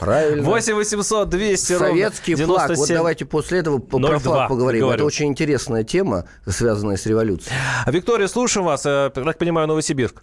[0.00, 0.42] Правильно.
[0.42, 2.46] 8 800 200 Советский ровно 97...
[2.46, 2.78] флаг.
[2.78, 4.82] Вот давайте после этого 02, про флаг поговорим.
[4.82, 4.96] Говорю.
[4.96, 7.56] Это очень интересная тема, связанная с революцией.
[7.86, 8.84] Виктория, слушаем вас.
[8.84, 10.22] Я э, так понимаю, Новосибирск.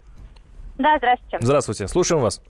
[0.78, 1.38] Да, здравствуйте.
[1.42, 1.88] Здравствуйте.
[1.88, 2.42] Слушаем вас.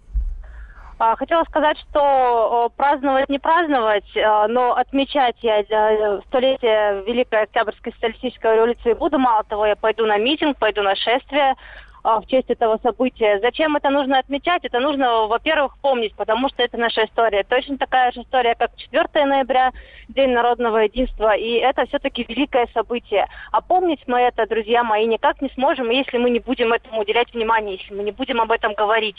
[0.99, 7.93] А, хотела сказать, что праздновать не праздновать, а, но отмечать я э, столетие Великой Октябрьской
[7.93, 9.17] социалистической революции буду.
[9.17, 11.55] Мало того, я пойду на митинг, пойду на шествие,
[12.03, 13.39] в честь этого события.
[13.39, 14.65] Зачем это нужно отмечать?
[14.65, 17.43] Это нужно, во-первых, помнить, потому что это наша история.
[17.43, 19.71] Точно такая же история, как 4 ноября,
[20.09, 21.35] День народного единства.
[21.35, 23.27] И это все-таки великое событие.
[23.51, 27.33] А помнить мы это, друзья мои, никак не сможем, если мы не будем этому уделять
[27.33, 29.15] внимание, если мы не будем об этом говорить.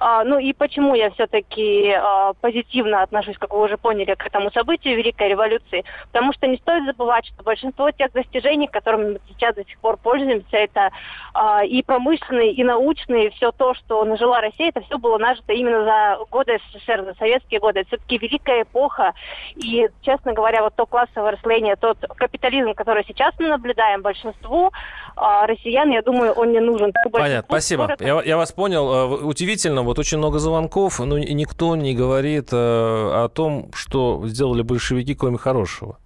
[0.00, 4.52] А, ну и почему я все-таки а, позитивно отношусь, как вы уже поняли, к этому
[4.52, 5.84] событию Великой революции?
[6.12, 9.96] Потому что не стоит забывать, что большинство тех достижений, которыми мы сейчас до сих пор
[9.96, 10.90] пользуемся, это
[11.34, 15.52] а, и промышленность, общественный и научный, все то, что нажила Россия, это все было нажито
[15.52, 17.80] именно за годы СССР, за советские годы.
[17.80, 19.14] Это все-таки великая эпоха.
[19.56, 24.70] И, честно говоря, вот то классовое расслоение, тот капитализм, который сейчас мы наблюдаем, большинству
[25.16, 26.92] а, россиян, я думаю, он не нужен.
[27.10, 27.96] Понятно, спасибо.
[28.00, 28.92] Я, я вас понял.
[28.92, 34.62] Э, удивительно, вот очень много звонков, но никто не говорит э, о том, что сделали
[34.62, 35.98] большевики, кроме хорошего.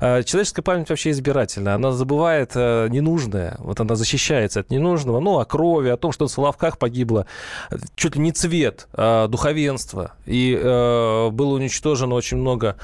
[0.00, 1.74] Э, человеческая память вообще избирательна.
[1.74, 3.56] Она забывает э, ненужное.
[3.58, 5.20] Вот она защищается от ненужного.
[5.20, 7.26] Ну, о крови, о том, что в Соловках погибло
[7.96, 10.12] чуть ли не цвет а духовенства.
[10.26, 12.76] И было уничтожено очень много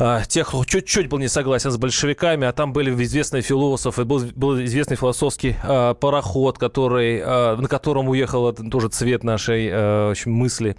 [0.00, 4.22] а, тех, кто чуть-чуть был не согласен с большевиками, а там были известные философы, был,
[4.34, 10.32] был известный философский э, пароход, который, э, на котором уехал тоже цвет нашей э, общем,
[10.32, 10.76] мысли.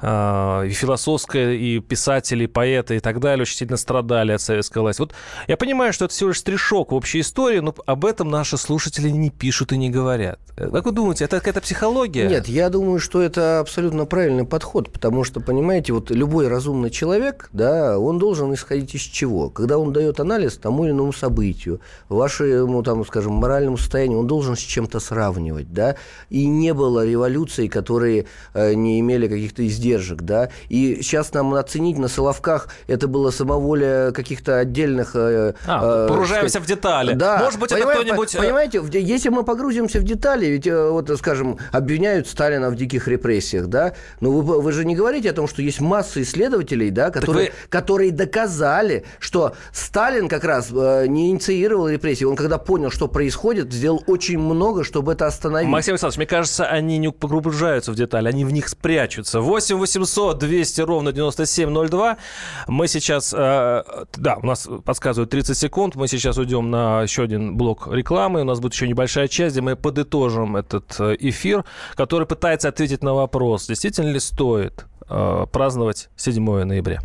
[0.00, 4.78] Э, и философская, и писатели, и поэты, и так далее очень сильно страдали от советской
[4.78, 5.00] власти.
[5.00, 5.12] Вот
[5.48, 9.10] я понимаю, что это всего лишь стришок в общей истории, но об этом наши слушатели
[9.10, 10.38] не пишут и не говорят.
[10.56, 12.26] Как вы думаете, это какая-то психология?
[12.26, 17.50] Нет, я думаю, что это абсолютно правильный подход, потому что, понимаете, вот любой разумный человек,
[17.52, 19.50] да, он должен должен исходить из чего?
[19.50, 24.56] Когда он дает анализ тому или иному событию, вашему, там, скажем, моральному состоянию, он должен
[24.56, 25.96] с чем-то сравнивать, да,
[26.30, 31.98] и не было революций, которые э, не имели каких-то издержек, да, и сейчас нам оценить
[31.98, 35.14] на Соловках это было самоволие каких-то отдельных...
[35.14, 37.14] Э, а, э, погружаемся сказать, в детали.
[37.14, 37.38] Да.
[37.38, 38.34] Может быть, это кто-нибудь...
[38.34, 43.08] Э, понимаете, если мы погрузимся в детали, ведь, э, вот, скажем, обвиняют Сталина в диких
[43.08, 47.10] репрессиях, да, но вы, вы же не говорите о том, что есть масса исследователей, да,
[47.10, 47.52] которые, вы...
[47.68, 52.24] которые доказывают доказали, что Сталин как раз э, не инициировал репрессии.
[52.24, 55.70] Он, когда понял, что происходит, сделал очень много, чтобы это остановить.
[55.70, 59.40] Максим Александрович, мне кажется, они не погружаются в детали, они в них спрячутся.
[59.40, 62.18] 8 800 200 ровно 9702.
[62.68, 63.34] Мы сейчас...
[63.36, 63.82] Э,
[64.16, 65.96] да, у нас подсказывают 30 секунд.
[65.96, 68.42] Мы сейчас уйдем на еще один блок рекламы.
[68.42, 71.64] У нас будет еще небольшая часть, где мы подытожим этот э, эфир,
[71.94, 74.86] который пытается ответить на вопрос, действительно ли стоит
[75.52, 76.98] праздновать 7 ноября.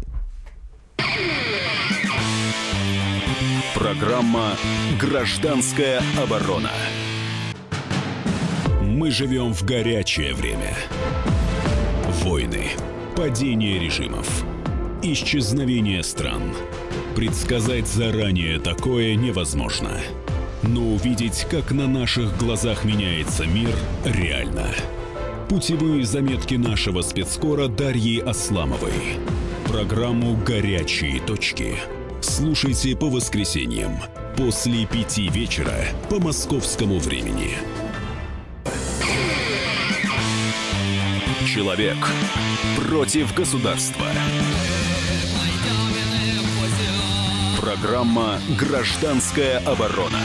[3.73, 4.57] Программа
[4.99, 6.71] «Гражданская оборона».
[8.81, 10.75] Мы живем в горячее время.
[12.23, 12.67] Войны,
[13.15, 14.27] падение режимов,
[15.01, 16.53] исчезновение стран.
[17.15, 19.97] Предсказать заранее такое невозможно.
[20.63, 23.73] Но увидеть, как на наших глазах меняется мир,
[24.05, 24.67] реально.
[25.49, 29.17] Путевые заметки нашего спецкора Дарьи Асламовой.
[29.65, 31.75] Программу «Горячие точки»
[32.21, 33.97] слушайте по воскресеньям
[34.37, 35.73] после пяти вечера
[36.09, 37.51] по московскому времени.
[41.45, 41.97] Человек
[42.87, 44.07] против государства.
[47.59, 50.19] Программа «Гражданская оборона».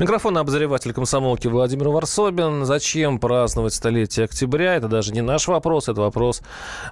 [0.00, 2.64] Микрофон обозреватель комсомолки Владимир Варсобин.
[2.64, 4.76] Зачем праздновать столетие октября?
[4.76, 6.40] Это даже не наш вопрос, это вопрос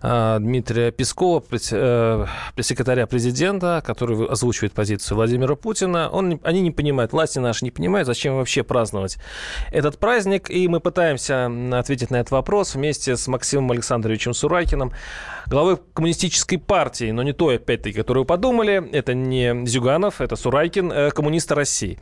[0.03, 6.11] э, Дмитрия Пескова, пресс, э, пресс-секретаря президента, который озвучивает позицию Владимира Путина.
[6.11, 9.17] Он, они не понимают, власти наши не понимают, зачем вообще праздновать
[9.73, 10.51] этот праздник.
[10.51, 14.93] И мы пытаемся ответить на этот вопрос вместе с Максимом Александровичем Сурайкиным,
[15.49, 18.89] главой коммунистической партии, но не той, опять-таки, которую подумали.
[18.93, 21.99] Это не Зюганов, это Сурайкин, э, коммуниста России.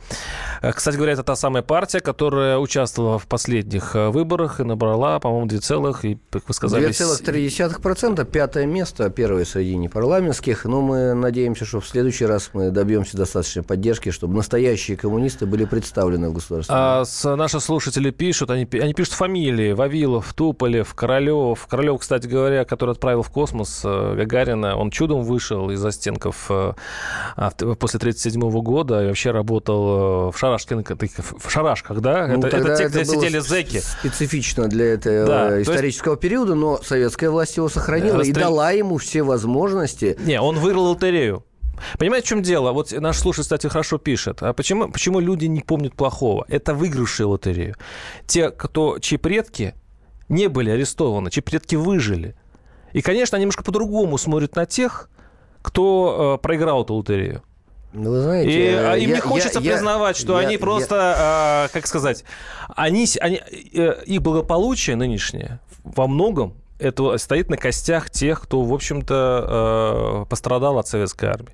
[0.61, 5.19] Э, кстати говоря, это та самая партия, которая участвовала в последних э, выборах и набрала,
[5.19, 6.89] по-моему, 2, и, как вы сказали...
[6.89, 10.65] 2,3%, пятое место, первое среди непарламентских.
[10.65, 15.65] Но мы надеемся, что в следующий раз мы добьемся достаточной поддержки, чтобы настоящие коммунисты были
[15.65, 16.75] представлены в государстве.
[16.77, 19.71] А с, наши слушатели пишут, они, они пишут фамилии.
[19.71, 21.65] Вавилов, Туполев, Королев.
[21.67, 26.73] Королев, кстати говоря, который отправил в космос э, Гагарина, он чудом вышел из застенков э,
[27.35, 32.25] после 1937 года и вообще работал в Шарашкино в шарашках, да?
[32.25, 33.77] Ну, это, это те, где это сидели зэки.
[33.77, 36.21] Специфично для этого да, исторического есть...
[36.21, 38.35] периода, но советская власть его сохранила Расстрел...
[38.35, 40.17] и дала ему все возможности.
[40.25, 41.45] Не, он выиграл лотерею.
[41.99, 42.71] Понимаете, в чем дело?
[42.71, 44.41] Вот наш слушатель, кстати, хорошо пишет.
[44.41, 46.43] А почему, почему люди не помнят плохого?
[46.47, 47.75] Это выигравшие лотерею.
[48.25, 49.75] Те, кто, чьи предки
[50.29, 52.35] не были арестованы, чьи предки выжили.
[52.93, 55.09] И, конечно, они немножко по-другому смотрят на тех,
[55.61, 57.43] кто э, проиграл эту лотерею.
[57.93, 60.95] Ну, вы знаете, и а, им я, не хочется я, признавать, что я, они просто,
[60.95, 61.65] я...
[61.67, 62.23] э, как сказать,
[62.75, 63.41] они, они,
[63.73, 70.29] э, их благополучие нынешнее во многом это стоит на костях тех, кто, в общем-то, э,
[70.29, 71.53] пострадал от советской армии,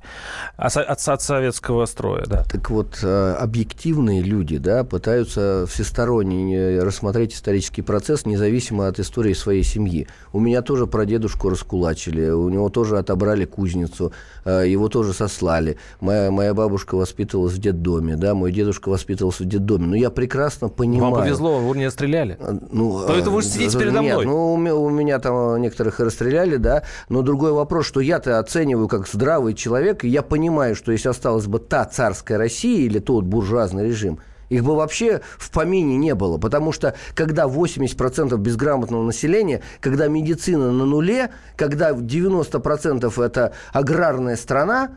[0.58, 2.26] от, от, от советского строя.
[2.26, 2.44] Да.
[2.44, 9.64] Так вот, э, объективные люди да, пытаются всесторонне рассмотреть исторический процесс, независимо от истории своей
[9.64, 10.08] семьи.
[10.34, 14.12] У меня тоже прадедушку раскулачили, у него тоже отобрали кузницу,
[14.46, 15.78] э, его тоже сослали.
[16.02, 19.88] Моя, моя бабушка воспитывалась в детдоме, да, мой дедушка воспитывался в детдоме.
[19.88, 21.14] Но я прекрасно понимаю...
[21.14, 22.38] Вам повезло, вы не стреляли.
[22.72, 24.18] Ну, Поэтому вы сидите передо мной.
[24.18, 28.88] Нет, ну, у меня меня там некоторых расстреляли, да, но другой вопрос, что я-то оцениваю
[28.88, 33.26] как здравый человек, и я понимаю, что если осталась бы та царская Россия или тот
[33.26, 39.61] буржуазный режим, их бы вообще в помине не было, потому что когда 80% безграмотного населения,
[39.80, 44.91] когда медицина на нуле, когда 90% это аграрная страна,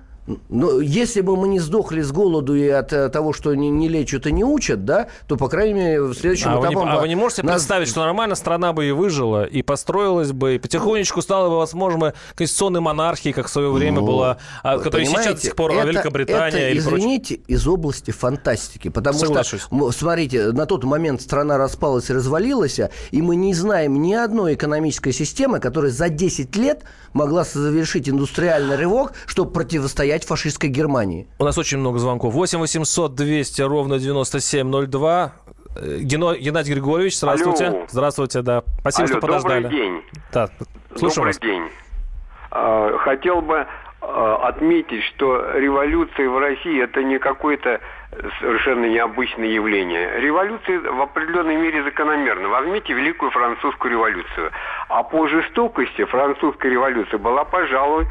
[0.48, 3.88] ну, если бы мы не сдохли с голоду и от э, того, что не, не
[3.88, 6.76] лечат и не учат, да, то, по крайней мере, в следующем а этапе...
[6.76, 7.56] Вы не, а вы не можете нас...
[7.56, 12.14] представить, что нормально страна бы и выжила, и построилась бы, и потихонечку стала бы, возможно,
[12.34, 15.86] конституционной монархией, как в свое время ну, была, а, которая сейчас до сих пор это,
[15.86, 17.56] Великобритания это, или извините, прочее.
[17.56, 19.62] из области фантастики, потому Соглашусь.
[19.62, 24.54] что, смотрите, на тот момент страна распалась и развалилась, и мы не знаем ни одной
[24.54, 31.26] экономической системы, которая за 10 лет могла завершить индустриальный рывок, чтобы противостоять фашистской Германии.
[31.38, 32.34] У нас очень много звонков.
[32.34, 35.32] 8 800 200 ровно 9702.
[35.76, 36.34] Э, Гено...
[36.34, 37.66] Геннадий Григорьевич, здравствуйте.
[37.66, 37.86] Алло.
[37.88, 38.62] Здравствуйте, да.
[38.80, 39.62] Спасибо, Алло, что подождали.
[39.62, 40.02] Добрый день.
[40.32, 40.48] Да,
[40.96, 41.38] слушаю добрый вас.
[41.40, 41.62] день.
[42.50, 43.66] А, хотел бы
[44.00, 47.80] а, отметить, что революция в России это не какое-то
[48.40, 50.20] совершенно необычное явление.
[50.20, 52.48] Революция в определенной мере закономерна.
[52.48, 54.52] Возьмите Великую Французскую революцию.
[54.88, 58.06] А по жестокости французская революция была, пожалуй,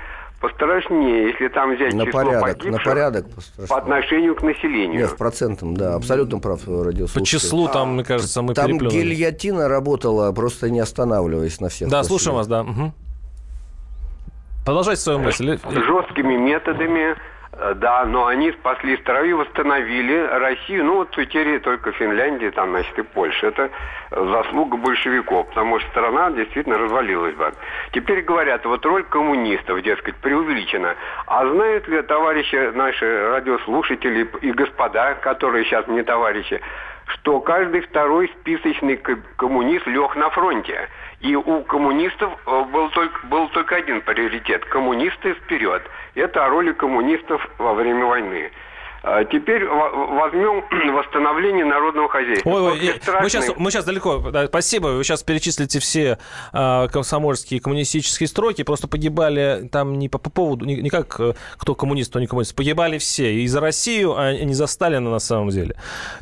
[0.47, 3.25] пострашнее, если там взять на число порядок, погибших на порядок
[3.67, 5.01] по отношению к населению.
[5.01, 7.19] Нет, в процентном, да, абсолютно прав родился.
[7.19, 9.15] По числу там, мне кажется, мы Там переплюнули.
[9.15, 11.89] гильотина работала, просто не останавливаясь на всех.
[11.89, 12.61] Да, слушаем вас, да.
[12.61, 12.93] Угу.
[14.65, 15.57] Продолжайте свою мысль.
[15.63, 17.15] Жесткими методами
[17.75, 20.85] да, но они спасли страну восстановили Россию.
[20.85, 23.47] Ну, вот теперь только Финляндия, там, значит, и Польша.
[23.47, 23.69] Это
[24.11, 27.53] заслуга большевиков, потому что страна действительно развалилась бы.
[27.93, 30.95] Теперь говорят, вот роль коммунистов, дескать, преувеличена.
[31.27, 36.61] А знают ли товарищи наши радиослушатели и господа, которые сейчас не товарищи,
[37.07, 38.97] что каждый второй списочный
[39.37, 40.89] коммунист лег на фронте.
[41.21, 45.83] И у коммунистов э, был только, был только один приоритет– коммунисты вперед.
[46.15, 48.51] Это о роли коммунистов во время войны.
[49.07, 50.63] А теперь возьмем
[50.95, 52.49] восстановление народного хозяйства.
[52.49, 53.21] Ой, ой, страшной...
[53.21, 54.17] мы, сейчас, мы сейчас далеко.
[54.31, 54.87] Да, спасибо.
[54.87, 56.17] Вы сейчас перечислите все
[56.51, 58.63] э, комсомольские коммунистические строки.
[58.63, 62.25] Просто погибали там не по, по поводу, не, не как э, кто коммунист, кто не
[62.25, 62.55] коммунист.
[62.55, 63.31] Погибали все.
[63.35, 65.75] И за Россию, а не за Сталина на самом деле.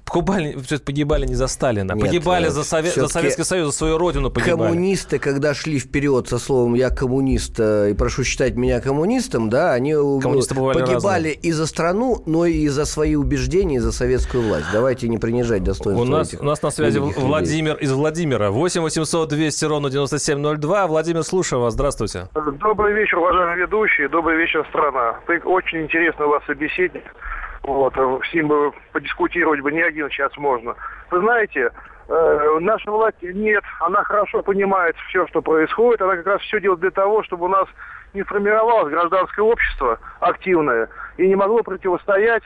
[0.05, 1.93] Погибали, погибали не за Сталина.
[1.93, 4.71] Нет, погибали за, Совет, за Советский Союз, за свою родину погибали.
[4.71, 9.71] Коммунисты, когда шли вперед со словом «я коммунист» э, и прошу считать меня коммунистом, да,
[9.71, 11.33] они погибали разные.
[11.35, 14.67] и за страну, но и за свои убеждения, за советскую власть.
[14.73, 17.85] Давайте не принижать достоинство у нас, у нас на связи Владимир людей.
[17.85, 18.49] из Владимира.
[18.49, 20.87] 8 800 200 ровно 9702.
[20.87, 21.73] Владимир, слушаю вас.
[21.73, 22.27] Здравствуйте.
[22.33, 24.09] Добрый вечер, уважаемые ведущие.
[24.09, 25.19] Добрый вечер, страна.
[25.27, 27.03] Ты очень интересный у вас собеседник.
[27.63, 30.75] Вот, с ним бы подискутировать бы не один час можно.
[31.11, 31.71] Вы знаете,
[32.09, 36.01] э, наша власть нет, она хорошо понимает все, что происходит.
[36.01, 37.67] Она как раз все делает для того, чтобы у нас
[38.13, 42.43] не формировалось гражданское общество активное и не могло противостоять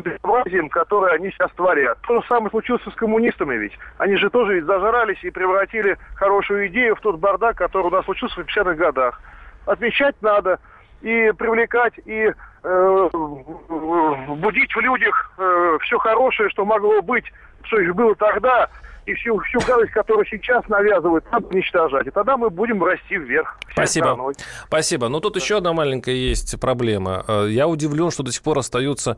[0.00, 1.98] безобразием, которое они сейчас творят.
[2.06, 3.78] То же самое случилось с коммунистами ведь.
[3.98, 8.04] Они же тоже ведь зажрались и превратили хорошую идею в тот бардак, который у нас
[8.04, 9.20] случился в 50-х годах.
[9.66, 10.58] Отмечать надо
[11.02, 12.32] и привлекать, и
[12.62, 17.24] э, будить в людях э, все хорошее, что могло быть,
[17.62, 18.68] что еще было тогда,
[19.10, 22.06] и всю, всю гадость, которую сейчас навязывают, надо уничтожать.
[22.06, 23.56] И тогда мы будем расти вверх.
[23.72, 24.06] Спасибо.
[24.06, 24.34] Страной.
[24.66, 25.08] Спасибо.
[25.08, 25.40] Но тут да.
[25.40, 27.24] еще одна маленькая есть проблема.
[27.26, 29.16] Э, я удивлен, что до сих пор остаются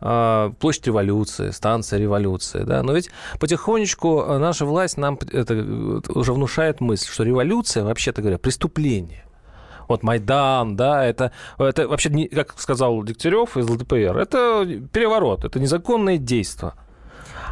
[0.00, 2.62] э, площадь революции, станция революции.
[2.64, 2.82] Да?
[2.82, 5.54] Но ведь потихонечку э, наша власть нам это
[6.14, 9.24] уже внушает мысль, что революция, вообще-то говоря, преступление
[9.88, 16.16] вот Майдан, да, это, это вообще, как сказал Дегтярев из ЛДПР, это переворот, это незаконное
[16.16, 16.72] действие.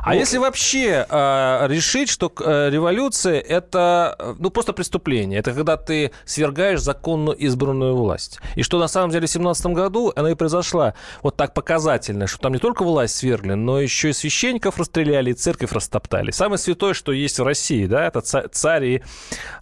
[0.02, 5.76] А если вообще э, решить, что э, революция это э, ну, просто преступление, это когда
[5.76, 8.40] ты свергаешь законно избранную власть.
[8.56, 12.38] И что на самом деле в 17 году она и произошла вот так показательно, что
[12.38, 16.30] там не только власть свергли, но еще и священников расстреляли, и церковь растоптали.
[16.30, 19.02] Самое святое, что есть в России, да, это царь и,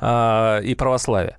[0.01, 1.37] э, и православие.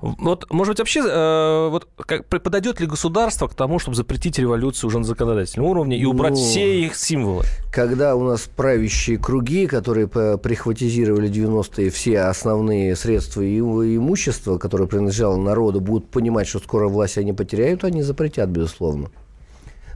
[0.00, 4.88] Вот, может быть, вообще, э, вот, как, подойдет ли государство к тому, чтобы запретить революцию
[4.88, 7.44] уже на законодательном уровне и убрать ну, все их символы?
[7.72, 15.36] Когда у нас правящие круги, которые прихватизировали 90-е все основные средства и имущества, которое принадлежало
[15.36, 19.10] народу, будут понимать, что скоро власть они потеряют, они запретят, безусловно.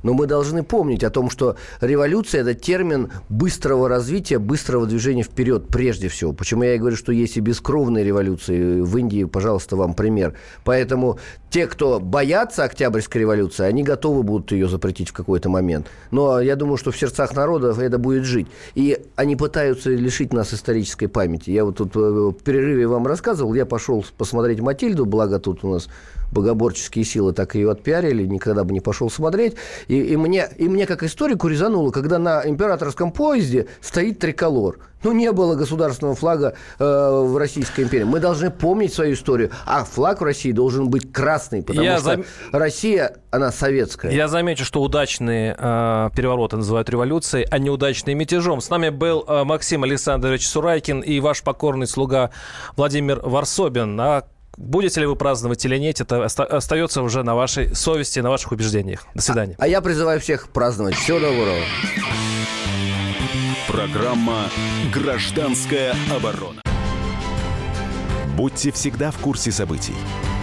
[0.02, 5.68] Но мы должны помнить о том, что революция– это термин быстрого развития, быстрого движения вперед
[5.68, 6.32] прежде всего.
[6.32, 8.80] Почему я и говорю, что есть и бескровные революции.
[8.80, 10.34] В Индии, пожалуйста, вам пример.
[10.64, 11.18] Поэтому
[11.50, 15.86] те, кто боятся Октябрьской революции, они готовы будут ее запретить в какой-то момент.
[16.10, 18.46] Но я думаю, что в сердцах народов это будет жить.
[18.74, 21.50] И они пытаются лишить нас исторической памяти.
[21.50, 25.72] Я вот тут э, в перерыве вам рассказывал, я пошел посмотреть Матильду, благо тут у
[25.72, 25.88] нас
[26.32, 29.54] богоборческие силы так ее отпиарили, никогда бы не пошел смотреть.
[29.92, 34.78] И, и, мне, и мне, как историку, резануло, когда на императорском поезде стоит триколор.
[35.02, 38.04] Ну, не было государственного флага э, в Российской империи.
[38.04, 39.50] Мы должны помнить свою историю.
[39.66, 42.24] А флаг в России должен быть красный, потому Я что зам...
[42.52, 44.12] Россия, она советская.
[44.12, 48.62] Я замечу, что удачные э, перевороты называют революцией, а неудачные мятежом.
[48.62, 52.30] С нами был э, Максим Александрович Сурайкин и ваш покорный слуга
[52.76, 54.00] Владимир Варсобин.
[54.00, 54.24] А
[54.56, 59.06] Будете ли вы праздновать или нет, это остается уже на вашей совести, на ваших убеждениях.
[59.14, 59.54] До свидания.
[59.58, 60.94] А, а я призываю всех праздновать.
[60.94, 61.58] Всего доброго.
[63.66, 64.50] Программа
[64.92, 66.60] «Гражданская оборона».
[68.36, 69.94] Будьте всегда в курсе событий.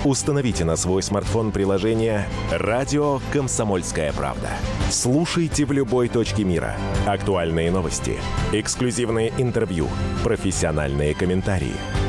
[0.05, 4.49] Установите на свой смартфон приложение «Радио Комсомольская правда».
[4.89, 6.75] Слушайте в любой точке мира.
[7.05, 8.17] Актуальные новости,
[8.53, 9.87] эксклюзивные интервью,
[10.23, 11.73] профессиональные комментарии–